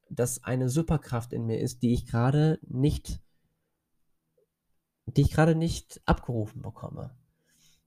das 0.10 0.44
eine 0.44 0.70
Superkraft 0.70 1.34
in 1.34 1.46
mir 1.46 1.60
ist, 1.60 1.84
die 1.84 1.94
ich 1.94 2.06
grade 2.06 2.60
nicht 2.68 3.22
die 5.08 5.22
ich 5.22 5.32
grade 5.32 5.56
nicht 5.56 6.02
abgerufen 6.06 6.62
bekomme. 6.62 7.16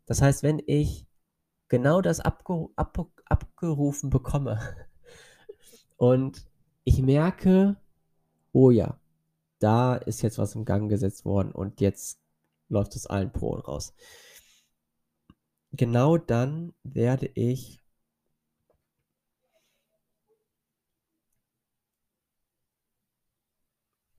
Das 0.07 0.23
heißt, 0.23 0.43
wenn 0.43 0.63
ich 0.67 1.07
genau 1.69 2.01
das 2.01 2.21
abgeru 2.21 2.71
abbe 2.77 3.09
abgerufen 3.27 4.11
bekomme 4.11 4.61
und 5.97 6.47
ich 6.85 7.03
merke: 7.03 7.77
„Oh 8.53 8.71
ja, 8.71 8.99
da 9.61 9.97
ist 9.97 10.23
jetzt 10.23 10.39
was 10.39 10.55
in 10.55 10.65
Gang 10.65 10.91
gesetzt 10.91 11.25
worden 11.25 11.53
und 11.53 11.81
jetzt 11.81 12.21
läuft 12.69 12.95
aus 12.97 13.07
allen 13.07 13.33
Poren 13.33 13.63
raus.“ 13.63 13.95
Genau 15.73 16.17
dann 16.19 16.73
werde 16.85 17.27
ich 17.35 17.84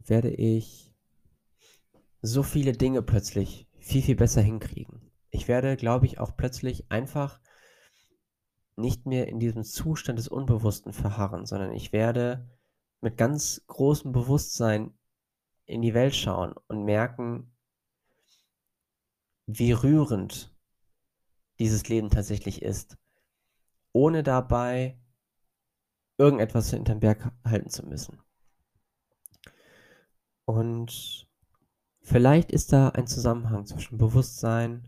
werde 0.10 0.30
ich 0.30 0.94
so 2.22 2.44
viele 2.44 2.74
Dinge 2.74 3.02
plötzlich 3.02 3.68
viel, 3.78 4.02
viel 4.02 4.16
besser 4.16 4.42
hinkriegen. 4.42 5.12
Ich 5.30 5.48
werde, 5.48 5.76
glaube 5.76 6.06
ich, 6.06 6.20
auch 6.20 6.36
plötzlich 6.36 6.92
einfach 6.92 7.40
nicht 8.76 9.06
mehr 9.06 9.28
in 9.28 9.40
diesem 9.40 9.64
Zustand 9.64 10.20
des 10.20 10.28
Unbewussten 10.28 10.92
verharren, 10.92 11.46
sondern 11.46 11.72
ich 11.72 11.94
werde 11.94 12.50
mit 13.02 13.18
ganz 13.18 13.64
großem 13.68 14.12
Bewusstsein 14.12 14.98
in 15.66 15.82
die 15.82 15.94
Welt 15.94 16.16
schauen 16.16 16.56
und 16.68 16.84
merken 16.84 17.52
wie 19.48 19.72
rührend 19.72 20.56
dieses 21.60 21.88
Leben 21.88 22.10
tatsächlich 22.10 22.62
ist, 22.62 22.98
ohne 23.94 24.24
dabei 24.24 25.00
irgendetwas 26.18 26.70
hinterm 26.70 27.00
Berg 27.00 27.32
halten 27.46 27.70
zu 27.70 27.86
müssen. 27.86 28.20
Und 30.48 31.28
vielleicht 32.02 32.52
ist 32.52 32.72
da 32.72 32.90
ein 32.90 33.08
Zusammenhang 33.08 33.66
zwischen 33.66 33.98
Bewusstsein 33.98 34.88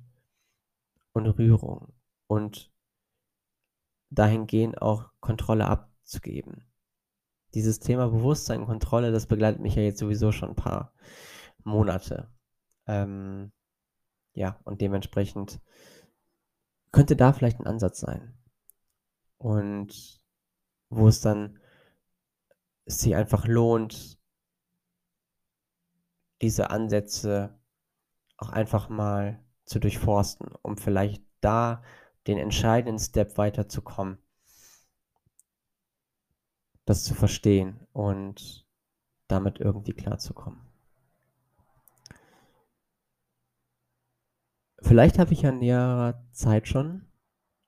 und 1.13 1.25
Rührung 1.25 1.93
und 2.27 2.71
dahingehend 4.11 4.81
auch 4.81 5.11
Kontrolle 5.19 5.65
abzugeben. 5.67 6.65
Dieses 7.53 7.79
Thema 7.79 8.07
Bewusstsein 8.09 8.61
und 8.61 8.67
Kontrolle, 8.67 9.11
das 9.11 9.25
begleitet 9.27 9.61
mich 9.61 9.75
ja 9.75 9.81
jetzt 9.81 9.99
sowieso 9.99 10.31
schon 10.31 10.49
'n 10.49 10.55
paar 10.55 10.93
Monate. 11.63 12.29
Ähm, 12.87 13.51
ja, 14.33 14.59
und 14.65 14.81
dementsprechend 14.81 15.59
könnte 16.93 17.15
da 17.15 17.33
vielleicht 17.33 17.59
'n 17.59 17.67
Ansatz 17.67 17.99
sein. 17.99 18.33
Und 19.37 20.21
wo 20.89 21.07
es 21.07 21.21
dann 21.21 21.59
sich 22.85 23.15
einfach 23.15 23.45
lohnt 23.47 24.16
diese 26.41 26.69
Ansätze 26.69 27.59
auch 28.37 28.49
einfach 28.49 28.89
mal 28.89 29.39
zu 29.65 29.79
durchforsten, 29.79 30.49
um 30.61 30.77
vielleicht 30.77 31.23
da 31.41 31.83
den 32.27 32.37
entscheidenden 32.37 32.99
Step 32.99 33.37
weiterzukommen 33.37 34.19
das 36.87 37.03
zu 37.03 37.13
verstehen 37.13 37.85
und 37.91 38.65
damit 39.27 39.59
irgendwie 39.59 39.93
klarzukommen. 39.93 40.61
Vielleicht 44.79 45.19
habe 45.19 45.33
ich 45.33 45.41
ja 45.41 45.49
in 45.49 45.59
näherer 45.59 46.23
Zeit 46.31 46.67
schon 46.67 47.05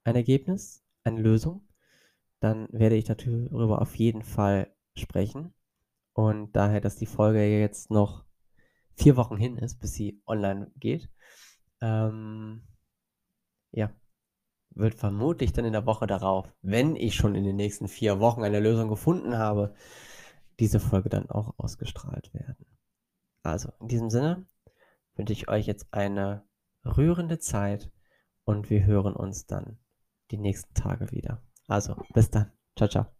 ein 0.05 0.15
Ergebnis, 0.15 0.85
eine 1.03 1.19
Lösung. 1.19 1.67
Dann 2.39 2.69
werde 2.71 2.95
ich 2.95 3.05
darüber 3.05 3.81
auf 3.81 3.95
jeden 3.95 4.23
Fall 4.23 4.73
sprechen. 4.95 5.53
Und 6.13 6.55
daher, 6.55 6.79
dass 6.79 6.95
die 6.95 7.05
Folge 7.05 7.43
jetzt 7.45 7.91
noch 7.91 8.23
4 8.99 9.15
Wochen 9.15 9.37
hin 9.37 9.57
ist, 9.57 9.79
bis 9.79 9.93
sie 9.93 10.21
online 10.25 10.71
geht, 10.75 11.09
ähm, 11.81 12.63
ja, 13.71 13.91
wird 14.71 14.95
vermutlich 14.95 15.53
dann 15.53 15.65
in 15.65 15.73
der 15.73 15.85
Woche 15.85 16.07
darauf, 16.07 16.53
wenn 16.61 16.95
ich 16.95 17.15
schon 17.15 17.35
in 17.35 17.43
den 17.43 17.55
nächsten 17.55 17.87
4 17.87 18.19
Wochen 18.19 18.43
eine 18.43 18.59
Lösung 18.59 18.89
gefunden 18.89 19.37
habe, 19.37 19.73
diese 20.59 20.79
Folge 20.79 21.09
dann 21.09 21.29
auch 21.29 21.53
ausgestrahlt 21.57 22.33
werden. 22.33 22.65
Also, 23.43 23.71
in 23.79 23.87
diesem 23.87 24.09
Sinne 24.09 24.45
wünsche 25.15 25.33
ich 25.33 25.47
euch 25.47 25.65
jetzt 25.65 25.93
eine 25.93 26.43
rührende 26.85 27.39
Zeit 27.39 27.91
und 28.43 28.69
wir 28.69 28.85
hören 28.85 29.15
uns 29.15 29.45
dann 29.45 29.79
die 30.31 30.37
nächsten 30.37 30.73
Tage 30.73 31.11
wieder. 31.11 31.41
Also, 31.67 31.95
bis 32.13 32.29
dann. 32.29 32.51
Tschau, 32.75 32.87
tschau. 32.87 33.18